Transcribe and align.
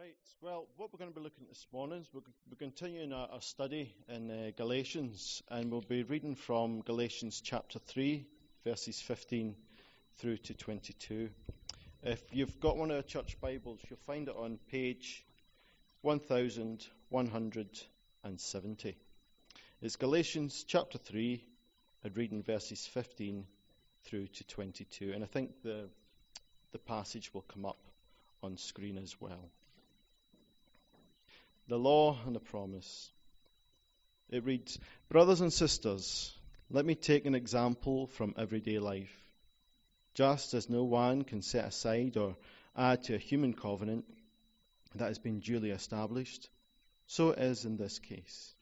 Right, 0.00 0.16
well, 0.40 0.66
what 0.78 0.90
we're 0.90 0.98
going 0.98 1.12
to 1.12 1.14
be 1.14 1.22
looking 1.22 1.42
at 1.42 1.50
this 1.50 1.66
morning 1.74 2.00
is 2.00 2.08
we're, 2.14 2.22
we're 2.48 2.56
continuing 2.56 3.12
our, 3.12 3.28
our, 3.32 3.42
study 3.42 3.94
in 4.08 4.30
uh, 4.30 4.50
Galatians, 4.56 5.42
and 5.50 5.70
we'll 5.70 5.82
be 5.82 6.04
reading 6.04 6.36
from 6.36 6.80
Galatians 6.80 7.42
chapter 7.44 7.78
3, 7.80 8.26
verses 8.64 8.98
15 8.98 9.54
through 10.16 10.38
to 10.38 10.54
22. 10.54 11.28
If 12.02 12.22
you've 12.32 12.58
got 12.60 12.78
one 12.78 12.90
of 12.90 12.96
the 12.96 13.02
church 13.02 13.38
Bibles, 13.42 13.80
you'll 13.90 13.98
find 14.06 14.28
it 14.28 14.34
on 14.34 14.58
page 14.70 15.22
1170. 16.00 18.96
It's 19.82 19.96
Galatians 19.96 20.64
chapter 20.66 20.96
3, 20.96 21.44
and 22.04 22.16
reading 22.16 22.42
verses 22.42 22.86
15 22.86 23.44
through 24.04 24.28
to 24.28 24.44
22. 24.44 25.12
And 25.14 25.22
I 25.22 25.26
think 25.26 25.60
the, 25.62 25.90
the 26.72 26.78
passage 26.78 27.34
will 27.34 27.42
come 27.42 27.66
up 27.66 27.76
on 28.42 28.56
screen 28.56 28.96
as 28.96 29.20
well 29.20 29.50
the 31.70 31.78
law 31.78 32.18
and 32.26 32.34
the 32.34 32.40
promise. 32.40 33.12
It 34.28 34.44
reads 34.44 34.76
Brothers 35.08 35.40
and 35.40 35.52
sisters, 35.52 36.36
let 36.68 36.84
me 36.84 36.96
take 36.96 37.26
an 37.26 37.36
example 37.36 38.08
from 38.08 38.34
everyday 38.36 38.80
life. 38.80 39.16
Just 40.14 40.52
as 40.54 40.68
no 40.68 40.82
one 40.82 41.22
can 41.22 41.42
set 41.42 41.64
aside 41.64 42.16
or 42.16 42.36
add 42.76 43.04
to 43.04 43.14
a 43.14 43.18
human 43.18 43.54
covenant 43.54 44.04
that 44.96 45.06
has 45.06 45.20
been 45.20 45.38
duly 45.38 45.70
established, 45.70 46.50
so 47.06 47.30
it 47.30 47.38
is 47.38 47.64
in 47.64 47.76
this 47.76 48.00
case. 48.00 48.52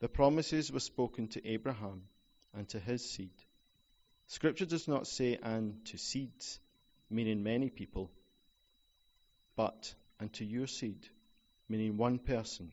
The 0.00 0.08
promises 0.08 0.72
were 0.72 0.80
spoken 0.80 1.28
to 1.28 1.48
Abraham 1.48 2.02
and 2.52 2.68
to 2.70 2.80
his 2.80 3.08
seed. 3.08 3.30
Scripture 4.26 4.66
does 4.66 4.88
not 4.88 5.06
say, 5.06 5.38
and 5.40 5.84
to 5.86 5.96
seeds, 5.96 6.58
meaning 7.08 7.44
many 7.44 7.70
people, 7.70 8.10
but 9.54 9.94
to 10.32 10.44
your 10.44 10.66
seed 10.66 11.08
meaning 11.72 11.96
one 11.96 12.18
person, 12.18 12.70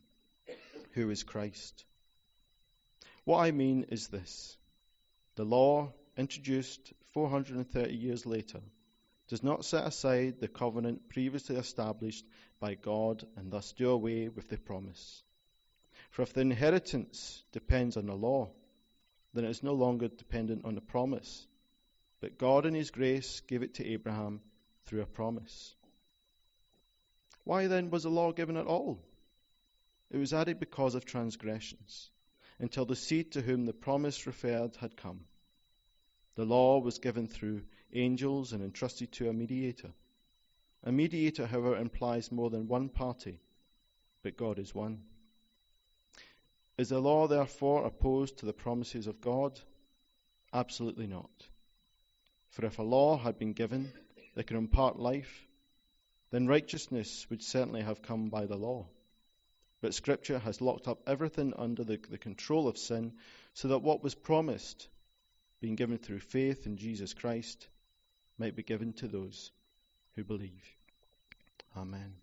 who 0.92 1.10
is 1.10 1.24
Christ. 1.24 1.86
What 3.24 3.38
I 3.40 3.52
mean 3.52 3.86
is 3.88 4.10
this 4.10 4.58
the 5.36 5.46
law, 5.46 5.94
introduced 6.18 6.92
430 7.14 7.96
years 7.96 8.26
later, 8.26 8.60
does 9.30 9.42
not 9.42 9.64
set 9.64 9.88
aside 9.88 10.42
the 10.42 10.50
covenant 10.50 11.08
previously 11.08 11.56
established 11.56 12.26
by 12.60 12.76
God 12.76 13.24
and 13.38 13.50
thus 13.50 13.72
do 13.72 13.90
away 13.90 14.28
with 14.28 14.50
the 14.50 14.58
promise. 14.58 15.24
For 16.10 16.24
if 16.24 16.34
the 16.34 16.42
inheritance 16.42 17.42
depends 17.54 17.96
on 17.96 18.08
the 18.08 18.16
law, 18.16 18.50
then 19.34 19.46
it 19.46 19.50
is 19.50 19.64
no 19.64 19.76
longer 19.76 20.10
dependent 20.10 20.66
on 20.66 20.76
the 20.76 20.82
promise. 20.82 21.48
But 22.20 22.38
God, 22.38 22.66
in 22.66 22.74
His 22.74 22.92
grace, 22.92 23.40
gave 23.48 23.64
it 23.64 23.76
to 23.76 23.86
Abraham 23.86 24.42
through 24.88 25.04
a 25.04 25.06
promise. 25.06 25.74
Why 27.44 27.68
then 27.68 27.90
was 27.90 28.04
the 28.04 28.10
law 28.10 28.32
given 28.32 28.58
at 28.58 28.68
all? 28.68 29.00
It 30.12 30.18
was 30.18 30.34
added 30.34 30.60
because 30.60 30.96
of 30.96 31.06
transgressions, 31.06 32.10
until 32.60 32.86
the 32.86 32.96
seed 32.96 33.32
to 33.34 33.42
whom 33.42 33.66
the 33.66 33.74
promise 33.74 34.26
referred 34.26 34.76
had 34.78 34.98
come. 34.98 35.26
The 36.36 36.46
law 36.46 36.80
was 36.80 37.00
given 37.00 37.28
through 37.28 37.64
angels 37.94 38.54
and 38.54 38.64
entrusted 38.64 39.12
to 39.14 39.30
a 39.30 39.34
mediator. 39.34 39.94
A 40.84 40.92
mediator, 40.92 41.46
however, 41.46 41.76
implies 41.76 42.32
more 42.32 42.50
than 42.50 42.68
one 42.68 42.90
party, 42.90 43.40
but 44.24 44.38
God 44.38 44.60
is 44.60 44.74
one. 44.74 45.04
Is 46.78 46.90
the 46.90 47.00
law 47.00 47.28
therefore 47.28 47.86
opposed 47.86 48.38
to 48.38 48.46
the 48.46 48.54
promises 48.54 49.06
of 49.06 49.20
God? 49.20 49.60
Absolutely 50.54 51.08
not. 51.08 51.48
For 52.48 52.66
if 52.66 52.80
a 52.80 52.84
law 52.84 53.18
had 53.18 53.38
been 53.38 53.54
given 53.54 53.92
that 54.36 54.48
could 54.48 54.58
impart 54.58 54.98
life, 54.98 55.49
then 56.32 56.48
righteousness 56.48 57.26
would 57.30 57.44
certainly 57.44 57.82
have 57.82 58.02
come 58.02 58.30
by 58.30 58.46
the 58.46 58.56
law. 58.56 58.88
But 59.82 59.94
Scripture 59.94 60.40
has 60.40 60.62
locked 60.62 60.88
up 60.88 61.02
everything 61.08 61.54
under 61.58 61.84
the, 61.84 62.00
the 62.10 62.18
control 62.18 62.68
of 62.68 62.78
sin, 62.78 63.14
so 63.54 63.70
that 63.70 63.80
what 63.80 64.04
was 64.04 64.14
promised, 64.14 64.88
being 65.62 65.76
given 65.76 65.98
through 65.98 66.20
faith 66.20 66.66
in 66.66 66.78
Jesus 66.78 67.14
Christ, 67.14 67.68
might 68.38 68.56
be 68.56 68.64
given 68.64 68.94
to 68.94 69.08
those 69.08 69.52
who 70.16 70.24
believe. 70.24 70.64
Amen. 71.78 72.14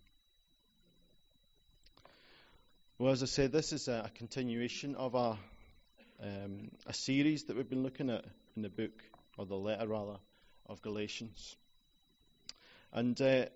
Well, 2.99 3.13
as 3.13 3.23
I 3.23 3.27
said, 3.27 3.53
this 3.53 3.73
is 3.73 3.89
a, 3.89 4.11
continuation 4.15 4.95
of 4.95 5.15
a, 5.15 5.39
um, 6.23 6.71
a 6.87 6.95
series 6.95 7.45
that 7.45 7.57
we've 7.57 7.69
been 7.69 7.83
looking 7.83 8.09
at 8.09 8.25
in 8.57 8.63
the 8.63 8.71
book, 8.71 9.03
or 9.37 9.45
the 9.45 9.55
letter 9.55 9.87
rather, 9.87 10.17
of 10.67 10.81
Galatians. 10.81 11.57
And 12.93 13.21
uh, 13.21 13.47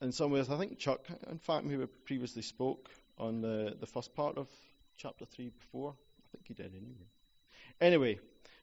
in 0.00 0.12
some 0.12 0.30
ways, 0.30 0.48
I 0.48 0.58
think 0.58 0.78
Chuck, 0.78 1.00
in 1.30 1.38
fact, 1.38 1.66
who 1.66 1.86
previously 2.04 2.42
spoke 2.42 2.88
on 3.18 3.40
the, 3.40 3.76
the 3.78 3.86
first 3.86 4.14
part 4.14 4.38
of 4.38 4.48
chapter 4.96 5.24
3 5.24 5.50
before. 5.50 5.90
I 5.92 6.26
think 6.32 6.46
he 6.46 6.54
did 6.54 6.72
anyway. 6.74 7.06
Anyway, 7.80 8.18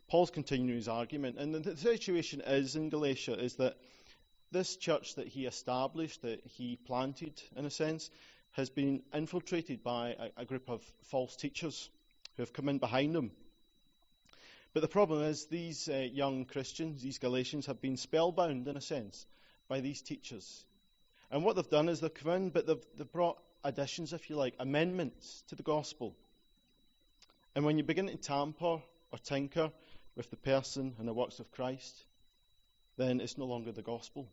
Paul's 0.07 0.31
continuing 0.31 0.78
his 0.78 0.88
argument, 0.88 1.38
and 1.38 1.53
the 1.53 1.75
situation 1.75 2.41
is 2.41 2.75
in 2.75 2.90
Galatia 2.90 3.38
is 3.40 3.56
that 3.56 3.78
this 4.51 4.78
church 4.78 5.16
that 5.16 5.28
he 5.28 5.46
established, 5.46 6.22
that 6.22 6.41
he 6.46 6.78
planted, 6.85 7.41
in 7.56 7.66
a 7.66 7.69
sense, 7.69 8.09
has 8.52 8.69
been 8.69 9.03
infiltrated 9.13 9.84
by 9.84 10.16
a, 10.17 10.41
a 10.41 10.46
group 10.46 10.69
of 10.69 10.81
false 11.03 11.35
teachers 11.35 11.90
who 12.35 12.44
have 12.44 12.53
come 12.53 12.69
in 12.69 12.78
behind 12.78 13.13
them. 13.13 13.31
But 14.73 14.81
the 14.81 14.88
problem 14.88 15.23
is, 15.23 15.47
these 15.47 15.90
uh, 15.90 16.07
young 16.12 16.46
Christians, 16.46 17.02
these 17.02 17.17
Galatians, 17.17 17.66
have 17.66 17.81
been 17.81 17.97
spellbound, 17.97 18.67
in 18.67 18.78
a 18.78 18.81
sense, 18.81 19.25
by 19.67 19.79
these 19.79 20.02
teachers. 20.02 20.66
And 21.31 21.44
what 21.44 21.56
they've 21.56 21.69
done 21.69 21.90
is 21.90 22.00
they've 22.00 22.13
come 22.13 22.31
in, 22.31 22.50
but 22.50 22.68
they've, 22.68 22.86
they've 22.97 23.12
brought 23.12 23.38
additions, 23.63 24.13
if 24.13 24.30
you 24.30 24.36
like, 24.36 24.53
amendments 24.59 25.44
to 25.50 25.56
the 25.56 25.63
gospel. 25.63 26.16
And 27.56 27.66
when 27.66 27.78
you 27.78 27.84
begin 27.84 28.08
to 28.08 28.16
tamper 28.16 28.81
or 29.12 29.19
tinker 29.24 29.72
with 30.16 30.30
the 30.30 30.38
person 30.38 30.96
and 31.00 31.08
the 31.08 31.14
works 31.14 31.40
of 31.40 31.52
Christ, 31.52 32.06
then 32.97 33.19
it's 33.22 33.38
no 33.38 33.46
longer 33.46 33.72
the 33.72 33.81
gospel. 33.81 34.28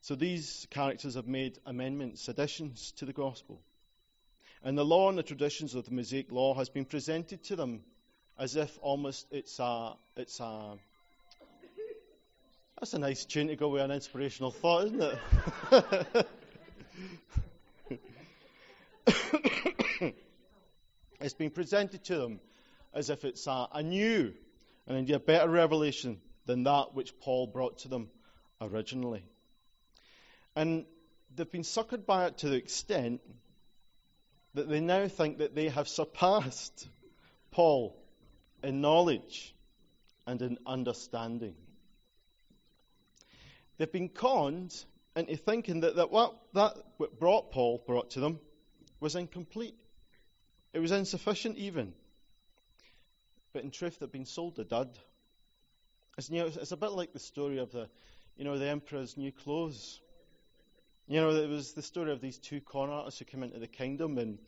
So 0.00 0.14
these 0.14 0.66
characters 0.70 1.14
have 1.14 1.26
made 1.26 1.58
amendments, 1.66 2.28
additions 2.28 2.92
to 2.92 3.04
the 3.04 3.12
gospel. 3.12 3.60
And 4.62 4.76
the 4.76 4.84
law 4.84 5.08
and 5.08 5.18
the 5.18 5.22
traditions 5.22 5.74
of 5.74 5.84
the 5.84 5.92
Mosaic 5.92 6.32
law 6.32 6.54
has 6.54 6.68
been 6.68 6.84
presented 6.84 7.44
to 7.44 7.56
them 7.56 7.82
as 8.38 8.56
if 8.56 8.78
almost 8.80 9.26
it's 9.30 9.58
a, 9.58 9.94
it's 10.16 10.40
a 10.40 10.78
that's 12.80 12.94
a 12.94 12.98
nice 12.98 13.26
tune 13.26 13.48
to 13.48 13.56
go 13.56 13.68
with 13.68 13.82
an 13.82 13.90
inspirational 13.90 14.50
thought, 14.50 14.86
isn't 14.86 15.02
it? 15.02 16.26
it's 21.20 21.34
been 21.34 21.50
presented 21.50 22.02
to 22.04 22.16
them 22.16 22.40
as 22.94 23.10
if 23.10 23.26
it's 23.26 23.46
a, 23.46 23.68
a 23.74 23.82
new 23.82 24.32
and 24.86 24.96
indeed 24.96 25.12
a 25.12 25.20
better 25.20 25.50
revelation 25.50 26.22
than 26.46 26.62
that 26.62 26.94
which 26.94 27.20
Paul 27.20 27.46
brought 27.46 27.80
to 27.80 27.88
them 27.88 28.08
originally. 28.62 29.22
And 30.56 30.86
they've 31.36 31.50
been 31.50 31.60
suckered 31.62 32.06
by 32.06 32.28
it 32.28 32.38
to 32.38 32.48
the 32.48 32.56
extent 32.56 33.20
that 34.54 34.70
they 34.70 34.80
now 34.80 35.06
think 35.06 35.38
that 35.38 35.54
they 35.54 35.68
have 35.68 35.86
surpassed 35.86 36.88
Paul 37.50 37.94
in 38.62 38.80
knowledge 38.80 39.54
and 40.26 40.40
in 40.40 40.56
understanding. 40.66 41.54
They've 43.80 43.90
been 43.90 44.10
conned 44.10 44.76
into 45.16 45.38
thinking 45.38 45.80
that, 45.80 45.96
that 45.96 46.10
what 46.10 46.36
that 46.52 46.76
what 46.98 47.18
brought 47.18 47.50
Paul 47.50 47.82
brought 47.86 48.10
to 48.10 48.20
them 48.20 48.38
was 49.00 49.16
incomplete. 49.16 49.74
It 50.74 50.80
was 50.80 50.92
insufficient 50.92 51.56
even. 51.56 51.94
But 53.54 53.64
in 53.64 53.70
truth, 53.70 53.96
they've 53.98 54.12
been 54.12 54.26
sold 54.26 54.58
a 54.58 54.64
dud. 54.64 54.90
It's, 56.18 56.28
you 56.28 56.40
know, 56.40 56.46
it's 56.48 56.72
a 56.72 56.76
bit 56.76 56.90
like 56.90 57.14
the 57.14 57.18
story 57.18 57.56
of 57.56 57.72
the, 57.72 57.88
you 58.36 58.44
know, 58.44 58.58
the 58.58 58.68
emperor's 58.68 59.16
new 59.16 59.32
clothes. 59.32 59.98
You 61.08 61.22
know, 61.22 61.30
it 61.30 61.48
was 61.48 61.72
the 61.72 61.80
story 61.80 62.12
of 62.12 62.20
these 62.20 62.36
two 62.36 62.60
con 62.60 62.90
artists 62.90 63.18
who 63.18 63.24
came 63.24 63.42
into 63.42 63.58
the 63.58 63.66
kingdom 63.66 64.18
and 64.18 64.38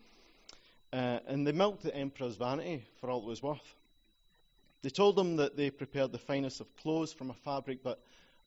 uh, 0.93 1.21
and 1.27 1.47
they 1.47 1.53
milked 1.53 1.85
the 1.85 1.97
emperor's 1.97 2.37
vanity 2.37 2.85
for 3.01 3.09
all 3.09 3.21
it 3.21 3.27
was 3.29 3.43
worth. 3.43 3.77
They 4.83 4.91
told 4.91 5.19
him 5.19 5.37
that 5.37 5.57
they 5.57 5.71
prepared 5.71 6.13
the 6.13 6.19
finest 6.19 6.61
of 6.61 6.77
clothes 6.77 7.15
from 7.15 7.31
a 7.31 7.35
fabric, 7.47 7.83
but 7.83 7.99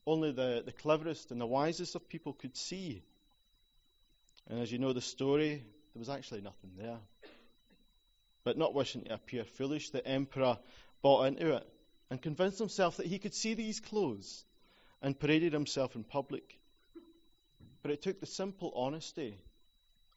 only 0.07 0.31
the, 0.31 0.63
the 0.65 0.71
cleverest 0.71 1.31
and 1.31 1.41
the 1.41 1.45
wisest 1.45 1.95
of 1.95 2.07
people 2.07 2.33
could 2.33 2.55
see. 2.55 3.03
And 4.47 4.59
as 4.59 4.71
you 4.71 4.77
know 4.77 4.93
the 4.93 5.01
story, 5.01 5.63
there 5.93 5.99
was 5.99 6.09
actually 6.09 6.41
nothing 6.41 6.71
there. 6.77 6.99
But 8.43 8.57
not 8.57 8.73
wishing 8.73 9.03
to 9.03 9.13
appear 9.13 9.43
foolish, 9.43 9.89
the 9.89 10.05
emperor 10.05 10.59
bought 11.01 11.25
into 11.25 11.55
it 11.55 11.67
and 12.09 12.21
convinced 12.21 12.59
himself 12.59 12.97
that 12.97 13.07
he 13.07 13.17
could 13.17 13.33
see 13.33 13.55
these 13.55 13.79
clothes 13.79 14.45
and 15.01 15.19
paraded 15.19 15.53
himself 15.53 15.95
in 15.95 16.03
public. 16.03 16.59
But 17.81 17.91
it 17.91 18.01
took 18.01 18.19
the 18.19 18.27
simple 18.27 18.71
honesty 18.75 19.37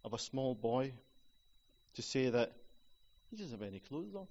of 0.05 0.13
a 0.13 0.19
small 0.19 0.55
boy 0.55 0.93
to 1.95 2.03
say 2.03 2.29
that 2.29 2.53
he 3.31 3.37
doesn't 3.37 3.59
have 3.59 3.67
any 3.67 3.81
clothes 3.81 4.15
on 4.15 4.27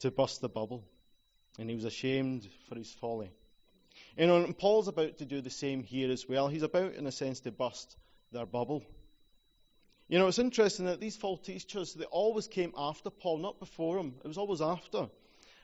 to 0.00 0.10
bust 0.10 0.40
the 0.40 0.48
bubble. 0.48 0.84
And 1.58 1.68
he 1.68 1.76
was 1.76 1.84
ashamed 1.84 2.48
for 2.68 2.76
his 2.76 2.90
folly. 2.92 3.30
And 4.16 4.56
Paul's 4.58 4.88
about 4.88 5.18
to 5.18 5.24
do 5.24 5.40
the 5.40 5.50
same 5.50 5.82
here 5.82 6.10
as 6.10 6.28
well. 6.28 6.48
He's 6.48 6.62
about, 6.62 6.94
in 6.94 7.06
a 7.06 7.12
sense, 7.12 7.40
to 7.40 7.50
bust 7.50 7.96
their 8.30 8.46
bubble. 8.46 8.84
You 10.08 10.18
know, 10.18 10.26
it's 10.26 10.38
interesting 10.38 10.86
that 10.86 11.00
these 11.00 11.16
false 11.16 11.40
teachers, 11.40 11.94
they 11.94 12.04
always 12.04 12.46
came 12.46 12.72
after 12.76 13.08
Paul, 13.08 13.38
not 13.38 13.58
before 13.58 13.98
him. 13.98 14.14
It 14.22 14.28
was 14.28 14.38
always 14.38 14.60
after. 14.60 15.08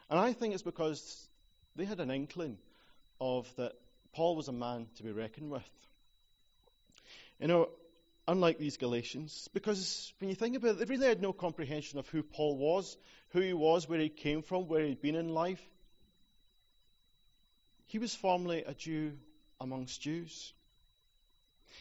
And 0.09 0.19
I 0.19 0.33
think 0.33 0.55
it's 0.55 0.63
because 0.63 1.29
they 1.77 1.85
had 1.85 2.01
an 2.01 2.11
inkling 2.11 2.57
of 3.21 3.47
that 3.57 3.73
Paul 4.15 4.37
was 4.37 4.49
a 4.49 4.53
man 4.53 4.87
to 4.97 5.03
be 5.03 5.13
reckoned 5.13 5.51
with. 5.51 5.69
You 7.39 7.49
know, 7.49 7.69
unlike 8.27 8.59
these 8.59 8.79
Galatians, 8.79 9.49
because 9.53 10.13
when 10.19 10.31
you 10.31 10.35
think 10.35 10.57
about 10.57 10.71
it, 10.71 10.79
they 10.79 10.85
really 10.87 11.07
had 11.07 11.21
no 11.21 11.33
comprehension 11.33 11.99
of 11.99 12.09
who 12.09 12.23
Paul 12.23 12.57
was, 12.57 12.97
who 13.31 13.41
he 13.41 13.53
was, 13.53 13.89
where 13.89 14.01
he 14.01 14.09
came 14.09 14.43
from, 14.43 14.67
where 14.67 14.85
he'd 14.85 15.03
been 15.03 15.15
in 15.15 15.29
life. 15.29 15.63
He 17.89 17.99
was 17.99 18.15
formerly 18.15 18.65
a 18.65 18.75
Jew 18.75 19.19
amongst 19.61 20.03
Jews. 20.03 20.53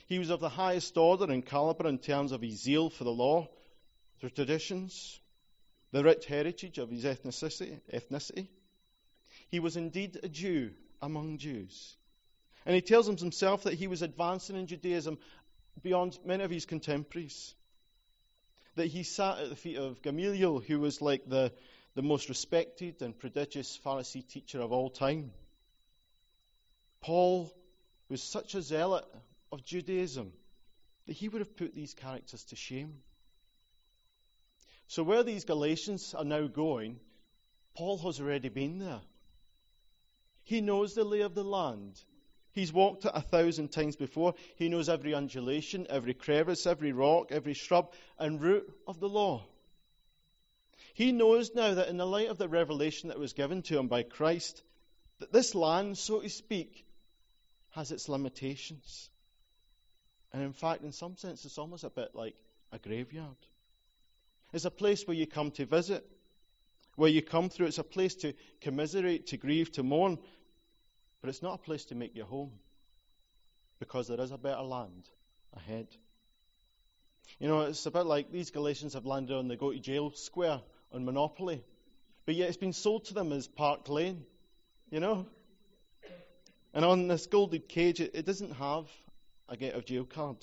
He 0.07 0.19
was 0.19 0.30
of 0.30 0.39
the 0.39 0.50
highest 0.50 0.98
order 0.98 1.31
and 1.31 1.45
caliber 1.45 1.88
in 1.88 2.00
terms 2.00 2.31
of 2.31 2.42
his 2.42 2.62
zeal 2.62 2.89
for 2.89 3.04
the 3.04 3.12
law, 3.12 3.50
the 4.21 4.30
traditions, 4.30 5.19
the 5.92 6.04
rich 6.04 6.25
heritage 6.25 6.77
of 6.77 6.89
his 6.89 7.04
ethnicity. 7.04 7.81
ethnicity. 7.94 8.48
He 9.50 9.59
was 9.59 9.75
indeed 9.75 10.18
a 10.24 10.30
Jew 10.30 10.71
among 11.01 11.39
Jews. 11.39 11.98
And 12.65 12.74
he 12.74 12.81
tells 12.81 13.07
himself 13.07 13.63
that 13.63 13.74
he 13.74 13.88
was 13.88 14.01
advancing 14.01 14.56
in 14.56 14.68
Judaism 14.68 15.18
beyond 15.83 16.18
many 16.24 16.44
of 16.44 16.51
his 16.51 16.65
contemporaries. 16.65 17.54
That 18.75 18.88
he 18.88 19.04
sat 19.04 19.39
at 19.39 19.50
the 19.50 19.56
feet 19.57 19.77
of 19.77 20.01
Gamaliel, 20.01 20.59
who 20.59 20.80
was 20.80 21.01
like 21.01 21.27
the, 21.27 21.51
the 21.95 22.01
most 22.01 22.30
respected 22.30 23.01
and 23.01 23.18
prodigious 23.18 23.77
Pharisee 23.83 24.25
teacher 24.25 24.62
of 24.62 24.71
all 24.71 24.89
time. 24.89 25.33
Paul 27.01 27.51
was 28.09 28.21
such 28.21 28.55
a 28.55 28.61
zealot 28.61 29.05
of 29.51 29.63
Judaism 29.63 30.33
that 31.05 31.13
he 31.13 31.29
would 31.29 31.41
have 31.41 31.55
put 31.55 31.73
these 31.73 31.94
characters 31.94 32.44
to 32.45 32.55
shame. 32.55 33.01
So, 34.88 35.03
where 35.03 35.23
these 35.23 35.45
Galatians 35.45 36.13
are 36.17 36.23
now 36.23 36.47
going, 36.47 36.99
Paul 37.75 37.97
has 37.99 38.19
already 38.19 38.49
been 38.49 38.79
there. 38.79 39.01
He 40.44 40.61
knows 40.61 40.94
the 40.94 41.03
lay 41.03 41.21
of 41.21 41.35
the 41.35 41.44
land. 41.44 42.01
He's 42.53 42.73
walked 42.73 43.05
it 43.05 43.11
a 43.13 43.21
thousand 43.21 43.71
times 43.71 43.95
before. 43.95 44.33
He 44.55 44.69
knows 44.69 44.89
every 44.89 45.13
undulation, 45.13 45.85
every 45.89 46.13
crevice, 46.13 46.65
every 46.65 46.91
rock, 46.91 47.31
every 47.31 47.53
shrub 47.53 47.91
and 48.17 48.41
root 48.41 48.67
of 48.88 48.99
the 48.99 49.09
law. 49.09 49.45
He 50.95 51.11
knows 51.11 51.53
now 51.53 51.75
that 51.75 51.89
in 51.89 51.97
the 51.97 52.07
light 52.07 52.29
of 52.29 52.39
the 52.39 52.47
revelation 52.47 53.09
that 53.09 53.19
was 53.19 53.33
given 53.33 53.61
to 53.63 53.77
him 53.77 53.88
by 53.88 54.01
Christ, 54.01 54.63
that 55.19 55.31
this 55.31 55.53
land, 55.53 55.99
so 55.99 56.21
to 56.21 56.29
speak, 56.29 56.86
has 57.77 57.91
its 57.91 58.09
limitations. 58.09 59.12
And 60.33 60.41
in 60.41 60.51
fact, 60.51 60.81
in 60.81 60.91
some 60.91 61.15
sense, 61.15 61.45
it's 61.45 61.59
almost 61.59 61.83
a 61.83 61.91
bit 61.91 62.09
like 62.15 62.33
a 62.71 62.79
graveyard. 62.79 63.38
It's 64.51 64.65
a 64.65 64.71
place 64.71 65.06
where 65.06 65.15
you 65.15 65.27
come 65.27 65.51
to 65.51 65.65
visit, 65.68 66.03
where 66.95 67.12
you 67.12 67.21
come 67.21 67.50
through. 67.50 67.68
It's 67.68 67.77
a 67.77 67.83
place 67.83 68.15
to 68.15 68.33
commiserate, 68.62 69.27
to 69.27 69.38
grieve, 69.38 69.71
to 69.74 69.83
mourn. 69.83 70.18
But 71.21 71.29
it's 71.29 71.44
not 71.44 71.53
a 71.53 71.57
place 71.59 71.85
to 71.85 71.95
make 71.95 72.15
your 72.15 72.25
home 72.25 72.51
because 73.77 74.07
there 74.07 74.21
is 74.21 74.31
a 74.31 74.39
better 74.39 74.63
land 74.63 75.07
ahead. 75.56 75.88
You 77.39 77.47
know, 77.47 77.62
it's 77.62 77.85
a 77.85 77.91
bit 77.91 78.07
like 78.07 78.31
these 78.31 78.50
Galatians 78.50 78.95
have 78.95 79.06
landed 79.06 79.38
on 79.38 79.47
the 79.47 79.56
go 79.56 79.71
to 79.71 79.80
jail 79.80 80.12
square 80.15 80.62
on 80.91 81.06
Monopoly, 81.06 81.63
but 82.25 82.33
yet 82.33 82.47
it's 82.47 82.57
been 82.57 82.73
sold 82.73 83.06
to 83.06 83.13
them 83.13 83.31
as 83.31 83.47
Park 83.47 83.88
Lane, 83.88 84.25
you 84.89 85.00
know? 85.00 85.27
And 86.73 86.85
on 86.85 87.07
this 87.07 87.27
gilded 87.27 87.67
cage, 87.67 87.99
it, 88.01 88.11
it 88.13 88.25
doesn't 88.25 88.53
have 88.53 88.85
a 89.49 89.57
get 89.57 89.75
of 89.75 89.85
jail 89.85 90.05
card. 90.05 90.37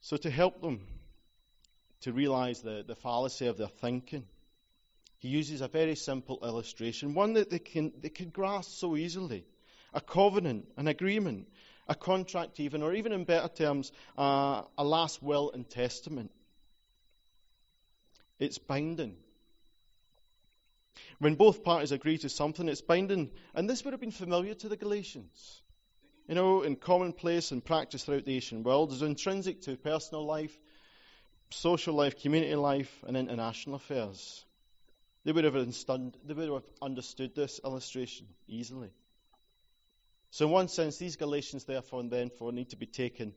So, 0.00 0.16
to 0.16 0.30
help 0.30 0.60
them 0.60 0.86
to 2.00 2.12
realize 2.12 2.62
the, 2.62 2.84
the 2.86 2.96
fallacy 2.96 3.46
of 3.46 3.56
their 3.56 3.68
thinking, 3.68 4.24
he 5.18 5.28
uses 5.28 5.60
a 5.60 5.68
very 5.68 5.94
simple 5.94 6.40
illustration, 6.42 7.14
one 7.14 7.34
that 7.34 7.50
they 7.50 7.60
can, 7.60 7.92
they 8.00 8.08
can 8.08 8.30
grasp 8.30 8.72
so 8.72 8.96
easily 8.96 9.44
a 9.94 10.00
covenant, 10.00 10.66
an 10.76 10.88
agreement, 10.88 11.48
a 11.88 11.94
contract, 11.94 12.60
even, 12.60 12.82
or 12.82 12.94
even 12.94 13.12
in 13.12 13.24
better 13.24 13.48
terms, 13.48 13.92
uh, 14.16 14.62
a 14.78 14.84
last 14.84 15.22
will 15.22 15.50
and 15.52 15.68
testament. 15.68 16.30
It's 18.38 18.58
binding. 18.58 19.16
When 21.18 21.36
both 21.36 21.62
parties 21.62 21.92
agree 21.92 22.18
to 22.18 22.28
something, 22.28 22.68
it's 22.68 22.80
binding. 22.80 23.30
And 23.54 23.68
this 23.68 23.84
would 23.84 23.92
have 23.92 24.00
been 24.00 24.10
familiar 24.10 24.54
to 24.54 24.68
the 24.68 24.76
Galatians. 24.76 25.62
You 26.28 26.34
know, 26.34 26.62
in 26.62 26.76
commonplace 26.76 27.50
and 27.50 27.64
practice 27.64 28.04
throughout 28.04 28.24
the 28.24 28.34
ancient 28.34 28.64
world, 28.64 28.92
is 28.92 29.02
intrinsic 29.02 29.62
to 29.62 29.76
personal 29.76 30.24
life, 30.24 30.56
social 31.50 31.94
life, 31.94 32.20
community 32.20 32.54
life, 32.54 33.04
and 33.06 33.16
international 33.16 33.76
affairs. 33.76 34.44
They 35.24 35.32
would 35.32 35.44
have 35.44 35.56
understood, 35.56 36.16
they 36.24 36.34
would 36.34 36.48
have 36.50 36.62
understood 36.80 37.34
this 37.34 37.60
illustration 37.64 38.26
easily. 38.48 38.90
So, 40.30 40.46
in 40.46 40.52
one 40.52 40.68
sense, 40.68 40.96
these 40.96 41.16
Galatians, 41.16 41.64
therefore 41.64 42.00
and 42.00 42.10
then, 42.10 42.30
for 42.30 42.52
need 42.52 42.70
to 42.70 42.76
be 42.76 42.86
taken 42.86 43.34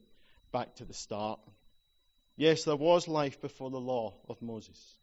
back 0.51 0.75
to 0.75 0.85
the 0.85 0.93
start. 0.93 1.39
Yes, 2.37 2.63
there 2.63 2.75
was 2.75 3.07
life 3.07 3.41
before 3.41 3.69
the 3.69 3.79
law 3.79 4.13
of 4.29 4.41
Moses. 4.41 4.97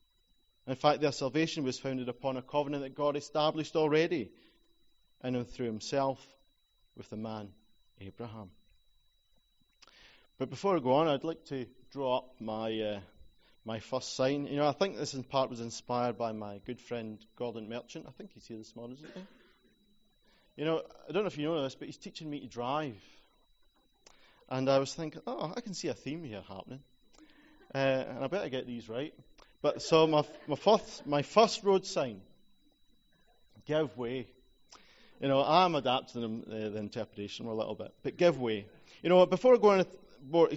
In 0.66 0.76
fact, 0.76 1.00
their 1.00 1.12
salvation 1.12 1.64
was 1.64 1.78
founded 1.78 2.08
upon 2.08 2.36
a 2.36 2.42
covenant 2.42 2.84
that 2.84 2.94
God 2.94 3.16
established 3.16 3.74
already 3.74 4.30
in 5.24 5.34
and 5.34 5.48
through 5.48 5.66
himself 5.66 6.24
with 6.96 7.10
the 7.10 7.16
man 7.16 7.48
Abraham. 8.00 8.50
But 10.38 10.50
before 10.50 10.76
I 10.76 10.80
go 10.80 10.94
on, 10.94 11.08
I'd 11.08 11.24
like 11.24 11.44
to 11.46 11.66
draw 11.92 12.18
up 12.18 12.34
my 12.40 12.80
uh, 12.80 13.00
my 13.64 13.78
first 13.80 14.16
sign. 14.16 14.46
You 14.46 14.56
know, 14.56 14.68
I 14.68 14.72
think 14.72 14.96
this 14.96 15.14
in 15.14 15.24
part 15.24 15.50
was 15.50 15.60
inspired 15.60 16.18
by 16.18 16.32
my 16.32 16.60
good 16.64 16.80
friend 16.80 17.24
Gordon 17.36 17.68
Merchant. 17.68 18.06
I 18.08 18.10
think 18.12 18.30
he's 18.32 18.46
here 18.46 18.58
this 18.58 18.74
morning, 18.74 18.96
isn't 18.98 19.14
he? 19.14 19.22
You 20.56 20.64
know, 20.64 20.82
I 21.08 21.12
don't 21.12 21.22
know 21.22 21.28
if 21.28 21.38
you 21.38 21.46
know 21.46 21.62
this, 21.62 21.74
but 21.74 21.86
he's 21.86 21.96
teaching 21.96 22.28
me 22.28 22.40
to 22.40 22.46
drive. 22.46 23.00
And 24.48 24.68
I 24.68 24.78
was 24.78 24.92
thinking, 24.92 25.22
oh, 25.26 25.52
I 25.56 25.60
can 25.60 25.74
see 25.74 25.88
a 25.88 25.94
theme 25.94 26.24
here 26.24 26.42
happening. 26.46 26.80
Uh, 27.74 27.78
and 27.78 28.24
I 28.24 28.26
better 28.26 28.50
get 28.50 28.66
these 28.66 28.88
right. 28.88 29.14
But 29.62 29.80
so 29.80 30.08
my, 30.08 30.24
my, 30.48 30.56
first, 30.56 31.06
my 31.06 31.22
first 31.22 31.62
road 31.62 31.86
sign, 31.86 32.20
give 33.64 33.96
way. 33.96 34.26
You 35.20 35.28
know, 35.28 35.42
I'm 35.42 35.76
adapting 35.76 36.42
the, 36.46 36.66
uh, 36.66 36.70
the 36.70 36.78
interpretation 36.78 37.46
a 37.46 37.54
little 37.54 37.76
bit, 37.76 37.94
but 38.02 38.16
give 38.16 38.40
way. 38.40 38.66
You 39.02 39.08
know, 39.08 39.24
before 39.24 39.54
I 39.54 39.58
go 39.58 39.70
on 39.70 39.86
more, 40.28 40.50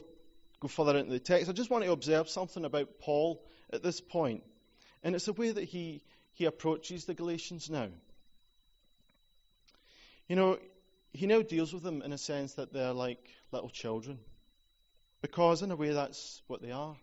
go 0.59 0.67
further 0.67 0.97
into 0.97 1.11
the 1.11 1.19
text, 1.19 1.49
I 1.49 1.53
just 1.53 1.69
want 1.69 1.83
to 1.83 1.91
observe 1.91 2.29
something 2.29 2.65
about 2.65 2.99
Paul 2.99 3.43
at 3.71 3.83
this 3.83 4.01
point. 4.01 4.43
And 5.03 5.13
it's 5.13 5.25
the 5.25 5.33
way 5.33 5.51
that 5.51 5.63
he, 5.63 6.01
he 6.33 6.45
approaches 6.45 7.05
the 7.05 7.13
Galatians 7.13 7.69
now. 7.69 7.89
You 10.27 10.35
know, 10.35 10.57
he 11.13 11.27
now 11.27 11.43
deals 11.43 11.71
with 11.71 11.83
them 11.83 12.01
in 12.01 12.11
a 12.11 12.17
sense 12.17 12.55
that 12.55 12.73
they're 12.73 12.91
like 12.91 13.23
little 13.51 13.69
children. 13.69 14.17
Because, 15.21 15.61
in 15.61 15.69
a 15.69 15.75
way, 15.75 15.91
that's 15.91 16.41
what 16.47 16.63
they 16.63 16.71
are. 16.71 16.95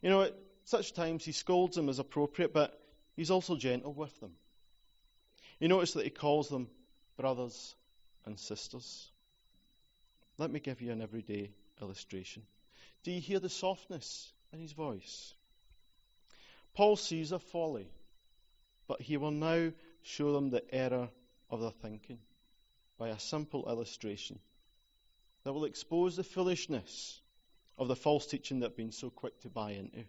You 0.00 0.10
know, 0.10 0.30
such 0.66 0.92
times 0.92 1.24
he 1.24 1.32
scolds 1.32 1.76
them 1.76 1.88
as 1.88 2.00
appropriate, 2.00 2.52
but 2.52 2.78
he's 3.14 3.30
also 3.30 3.56
gentle 3.56 3.92
with 3.92 4.18
them. 4.20 4.32
You 5.60 5.68
notice 5.68 5.92
that 5.92 6.04
he 6.04 6.10
calls 6.10 6.48
them 6.48 6.68
brothers 7.16 7.74
and 8.26 8.38
sisters. 8.38 9.08
Let 10.38 10.50
me 10.50 10.60
give 10.60 10.82
you 10.82 10.90
an 10.90 11.00
everyday 11.00 11.52
illustration. 11.80 12.42
Do 13.04 13.12
you 13.12 13.20
hear 13.20 13.38
the 13.38 13.48
softness 13.48 14.32
in 14.52 14.58
his 14.58 14.72
voice? 14.72 15.32
Paul 16.74 16.96
sees 16.96 17.30
a 17.30 17.38
folly, 17.38 17.88
but 18.88 19.00
he 19.00 19.16
will 19.16 19.30
now 19.30 19.70
show 20.02 20.32
them 20.32 20.50
the 20.50 20.64
error 20.74 21.08
of 21.48 21.60
their 21.60 21.70
thinking 21.70 22.18
by 22.98 23.08
a 23.08 23.20
simple 23.20 23.68
illustration 23.68 24.40
that 25.44 25.52
will 25.52 25.64
expose 25.64 26.16
the 26.16 26.24
foolishness 26.24 27.20
of 27.78 27.86
the 27.86 27.94
false 27.96 28.26
teaching 28.26 28.58
they've 28.58 28.76
been 28.76 28.90
so 28.90 29.10
quick 29.10 29.40
to 29.42 29.48
buy 29.48 29.70
into. 29.70 30.04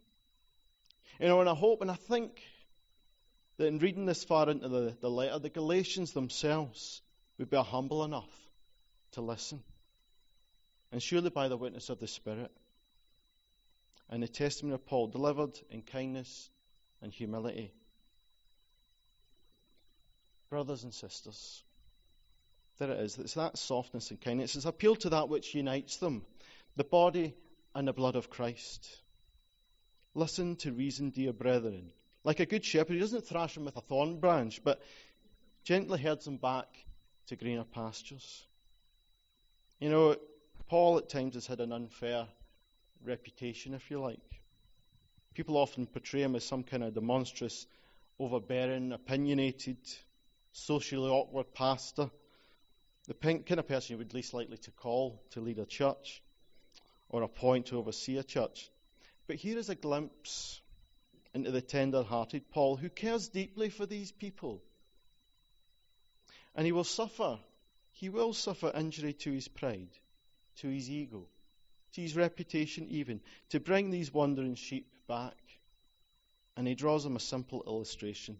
You 1.19 1.27
know, 1.27 1.39
and 1.39 1.49
I 1.49 1.55
hope 1.55 1.81
and 1.81 1.89
I 1.89 1.95
think 1.95 2.41
that 3.57 3.67
in 3.67 3.79
reading 3.79 4.05
this 4.05 4.23
far 4.23 4.49
into 4.49 4.69
the, 4.69 4.95
the 5.01 5.09
letter, 5.09 5.39
the 5.39 5.49
Galatians 5.49 6.13
themselves 6.13 7.01
would 7.37 7.49
be 7.49 7.57
humble 7.57 8.03
enough 8.03 8.29
to 9.13 9.21
listen. 9.21 9.63
And 10.91 11.01
surely 11.01 11.29
by 11.29 11.47
the 11.47 11.57
witness 11.57 11.89
of 11.89 11.99
the 11.99 12.07
Spirit 12.07 12.51
and 14.09 14.23
the 14.23 14.27
testimony 14.27 14.75
of 14.75 14.85
Paul, 14.85 15.07
delivered 15.07 15.59
in 15.69 15.81
kindness 15.81 16.49
and 17.01 17.11
humility. 17.11 17.73
Brothers 20.49 20.83
and 20.83 20.93
sisters, 20.93 21.63
there 22.77 22.91
it 22.91 22.99
is. 22.99 23.17
It's 23.17 23.33
that 23.33 23.57
softness 23.57 24.11
and 24.11 24.21
kindness. 24.21 24.55
It's 24.55 24.65
appeal 24.65 24.95
to 24.97 25.09
that 25.09 25.29
which 25.29 25.53
unites 25.55 25.97
them 25.97 26.25
the 26.75 26.83
body 26.83 27.33
and 27.75 27.87
the 27.87 27.93
blood 27.93 28.15
of 28.15 28.29
Christ. 28.29 28.87
Listen 30.17 30.55
to 30.55 30.71
reason, 30.71 31.11
dear 31.11 31.31
brethren. 31.31 31.91
Like 32.23 32.39
a 32.39 32.47
good 32.47 32.65
shepherd, 32.65 32.93
he 32.93 32.99
doesn't 32.99 33.27
thrash 33.27 33.53
them 33.53 33.65
with 33.65 33.77
a 33.77 33.81
thorn 33.81 34.19
branch, 34.19 34.63
but 34.63 34.81
gently 35.63 36.01
herds 36.01 36.25
them 36.25 36.37
back 36.37 36.65
to 37.27 37.35
greener 37.35 37.63
pastures. 37.63 38.47
You 39.79 39.89
know, 39.89 40.15
Paul 40.69 40.97
at 40.97 41.07
times 41.07 41.35
has 41.35 41.45
had 41.45 41.59
an 41.59 41.71
unfair 41.71 42.27
reputation, 43.05 43.75
if 43.75 43.91
you 43.91 43.99
like. 43.99 44.41
People 45.35 45.55
often 45.55 45.85
portray 45.85 46.23
him 46.23 46.35
as 46.35 46.43
some 46.43 46.63
kind 46.63 46.83
of 46.83 46.95
demonstrous, 46.95 47.67
overbearing, 48.17 48.93
opinionated, 48.93 49.77
socially 50.51 51.11
awkward 51.11 51.53
pastor, 51.53 52.09
the 53.07 53.13
kind 53.13 53.51
of 53.51 53.67
person 53.67 53.93
you 53.93 53.97
would 53.99 54.15
least 54.15 54.33
likely 54.33 54.57
to 54.57 54.71
call 54.71 55.21
to 55.29 55.41
lead 55.41 55.59
a 55.59 55.65
church 55.67 56.23
or 57.07 57.21
appoint 57.21 57.67
to 57.67 57.77
oversee 57.77 58.17
a 58.17 58.23
church. 58.23 58.71
But 59.27 59.35
here 59.35 59.57
is 59.57 59.69
a 59.69 59.75
glimpse 59.75 60.61
into 61.33 61.51
the 61.51 61.61
tender 61.61 62.01
hearted 62.01 62.49
Paul 62.49 62.77
who 62.77 62.89
cares 62.89 63.27
deeply 63.27 63.69
for 63.69 63.85
these 63.85 64.11
people. 64.11 64.63
And 66.55 66.65
he 66.65 66.71
will 66.71 66.85
suffer, 66.85 67.37
he 67.91 68.09
will 68.09 68.33
suffer 68.33 68.71
injury 68.73 69.13
to 69.13 69.31
his 69.31 69.47
pride, 69.47 69.89
to 70.57 70.69
his 70.69 70.89
ego, 70.89 71.27
to 71.93 72.01
his 72.01 72.15
reputation, 72.15 72.87
even, 72.89 73.21
to 73.49 73.59
bring 73.59 73.91
these 73.91 74.13
wandering 74.13 74.55
sheep 74.55 74.91
back. 75.07 75.37
And 76.55 76.67
he 76.67 76.73
draws 76.73 77.03
them 77.03 77.15
a 77.15 77.19
simple 77.19 77.63
illustration 77.67 78.39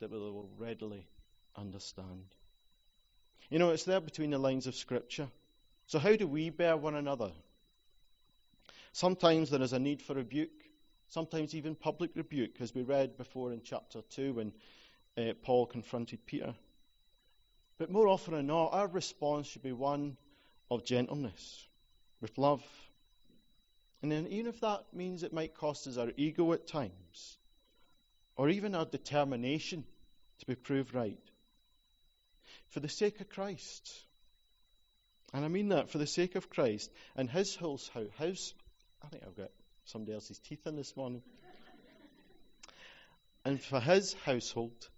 that 0.00 0.10
they 0.10 0.16
will 0.16 0.50
readily 0.58 1.06
understand. 1.56 2.26
You 3.48 3.58
know, 3.58 3.70
it's 3.70 3.84
there 3.84 4.00
between 4.00 4.30
the 4.30 4.38
lines 4.38 4.66
of 4.66 4.74
Scripture. 4.74 5.28
So, 5.86 5.98
how 5.98 6.16
do 6.16 6.26
we 6.26 6.50
bear 6.50 6.76
one 6.76 6.94
another? 6.94 7.30
Sometimes 8.94 9.50
there 9.50 9.60
is 9.60 9.72
a 9.72 9.80
need 9.80 10.00
for 10.00 10.14
rebuke, 10.14 10.70
sometimes 11.08 11.52
even 11.52 11.74
public 11.74 12.12
rebuke, 12.14 12.60
as 12.60 12.72
we 12.72 12.82
read 12.82 13.16
before 13.16 13.52
in 13.52 13.60
chapter 13.64 14.02
2 14.10 14.34
when 14.34 14.52
uh, 15.18 15.32
Paul 15.42 15.66
confronted 15.66 16.24
Peter. 16.24 16.54
But 17.76 17.90
more 17.90 18.06
often 18.06 18.34
than 18.34 18.46
not, 18.46 18.72
our 18.72 18.86
response 18.86 19.48
should 19.48 19.64
be 19.64 19.72
one 19.72 20.16
of 20.70 20.84
gentleness, 20.84 21.66
with 22.20 22.38
love. 22.38 22.62
And 24.00 24.12
then, 24.12 24.28
even 24.28 24.46
if 24.46 24.60
that 24.60 24.84
means 24.92 25.24
it 25.24 25.32
might 25.32 25.56
cost 25.56 25.88
us 25.88 25.96
our 25.96 26.12
ego 26.16 26.52
at 26.52 26.68
times, 26.68 27.36
or 28.36 28.48
even 28.48 28.76
our 28.76 28.86
determination 28.86 29.82
to 30.38 30.46
be 30.46 30.54
proved 30.54 30.94
right, 30.94 31.18
for 32.68 32.78
the 32.78 32.88
sake 32.88 33.20
of 33.20 33.28
Christ. 33.28 33.92
And 35.32 35.44
I 35.44 35.48
mean 35.48 35.70
that 35.70 35.90
for 35.90 35.98
the 35.98 36.06
sake 36.06 36.36
of 36.36 36.48
Christ 36.48 36.92
and 37.16 37.28
his 37.28 37.56
house, 37.56 37.90
house 38.20 38.54
I 39.04 39.08
think 39.08 39.22
I've 39.26 39.36
got 39.36 39.50
somebody 39.84 40.14
else's 40.14 40.38
teeth 40.38 40.66
in 40.66 40.76
this 40.76 40.96
morning. 40.96 41.22
and 43.44 43.60
for 43.60 43.78
his 43.80 44.14
household, 44.24 44.88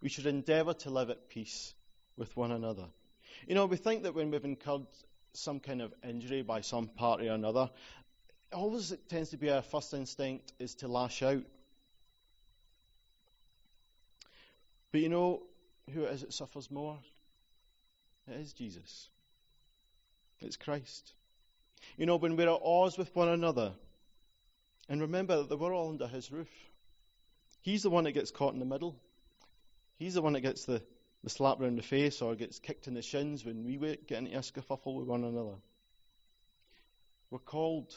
we 0.00 0.08
should 0.08 0.26
endeavour 0.26 0.74
to 0.74 0.90
live 0.90 1.10
at 1.10 1.28
peace 1.28 1.74
with 2.16 2.36
one 2.36 2.50
another. 2.50 2.86
You 3.46 3.54
know, 3.54 3.66
we 3.66 3.76
think 3.76 4.02
that 4.02 4.14
when 4.14 4.30
we've 4.30 4.44
incurred 4.44 4.86
some 5.34 5.60
kind 5.60 5.80
of 5.80 5.94
injury 6.02 6.42
by 6.42 6.62
some 6.62 6.88
party 6.88 7.28
or 7.28 7.34
another, 7.34 7.70
always 8.52 8.90
it 8.90 9.08
tends 9.08 9.30
to 9.30 9.36
be 9.36 9.50
our 9.50 9.62
first 9.62 9.94
instinct 9.94 10.52
is 10.58 10.74
to 10.76 10.88
lash 10.88 11.22
out. 11.22 11.44
But 14.90 15.00
you 15.00 15.08
know 15.08 15.42
who 15.92 16.04
it 16.04 16.12
is 16.12 16.20
that 16.22 16.32
suffers 16.32 16.70
more? 16.70 16.98
It 18.26 18.40
is 18.40 18.52
Jesus. 18.52 19.08
It's 20.40 20.56
Christ. 20.56 21.12
You 21.96 22.06
know, 22.06 22.16
when 22.16 22.36
we're 22.36 22.48
at 22.48 22.60
odds 22.62 22.96
with 22.98 23.14
one 23.14 23.28
another, 23.28 23.72
and 24.88 25.00
remember 25.00 25.42
that 25.42 25.56
we're 25.56 25.74
all 25.74 25.90
under 25.90 26.06
his 26.06 26.30
roof, 26.32 26.50
he's 27.60 27.82
the 27.82 27.90
one 27.90 28.04
that 28.04 28.12
gets 28.12 28.30
caught 28.30 28.54
in 28.54 28.58
the 28.58 28.64
middle. 28.64 28.96
He's 29.96 30.14
the 30.14 30.22
one 30.22 30.34
that 30.34 30.40
gets 30.40 30.64
the 30.64 30.82
the 31.24 31.30
slap 31.30 31.60
around 31.60 31.76
the 31.76 31.82
face 31.82 32.22
or 32.22 32.34
gets 32.34 32.58
kicked 32.58 32.86
in 32.86 32.94
the 32.94 33.02
shins 33.02 33.44
when 33.44 33.64
we 33.64 33.76
get 33.76 34.18
into 34.18 34.36
a 34.36 34.42
scuffle 34.42 34.94
with 34.94 35.06
one 35.06 35.24
another. 35.24 35.56
We're 37.30 37.38
called 37.38 37.90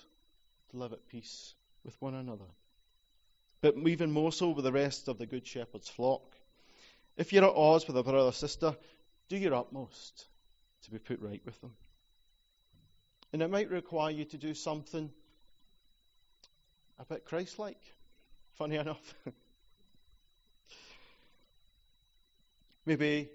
to 0.72 0.78
live 0.78 0.94
at 0.94 1.08
peace 1.08 1.54
with 1.84 1.96
one 2.02 2.16
another. 2.16 2.46
But 3.62 3.76
even 3.86 4.12
more 4.12 4.32
so 4.32 4.50
with 4.50 4.66
the 4.66 4.72
rest 4.72 5.08
of 5.08 5.18
the 5.18 5.28
Good 5.28 5.46
Shepherd's 5.46 5.88
flock. 5.88 6.36
If 7.16 7.32
you're 7.32 7.46
at 7.46 7.56
odds 7.56 7.88
with 7.88 7.98
a 7.98 8.04
brother 8.04 8.20
or 8.20 8.34
sister, 8.34 8.76
do 9.30 9.38
your 9.38 9.54
utmost 9.54 10.26
to 10.84 10.92
be 10.92 10.98
put 10.98 11.22
right 11.22 11.42
with 11.46 11.60
them. 11.62 11.74
And 13.34 13.42
it 13.42 13.50
might 13.50 13.70
require 13.70 14.12
you 14.12 14.26
to 14.26 14.38
do 14.38 14.54
something 14.54 15.10
a 17.00 17.06
bit 17.06 17.26
Christ 17.26 17.58
like, 17.58 17.80
funny 18.54 18.76
enough. 18.78 19.14
Maybe 22.86 23.30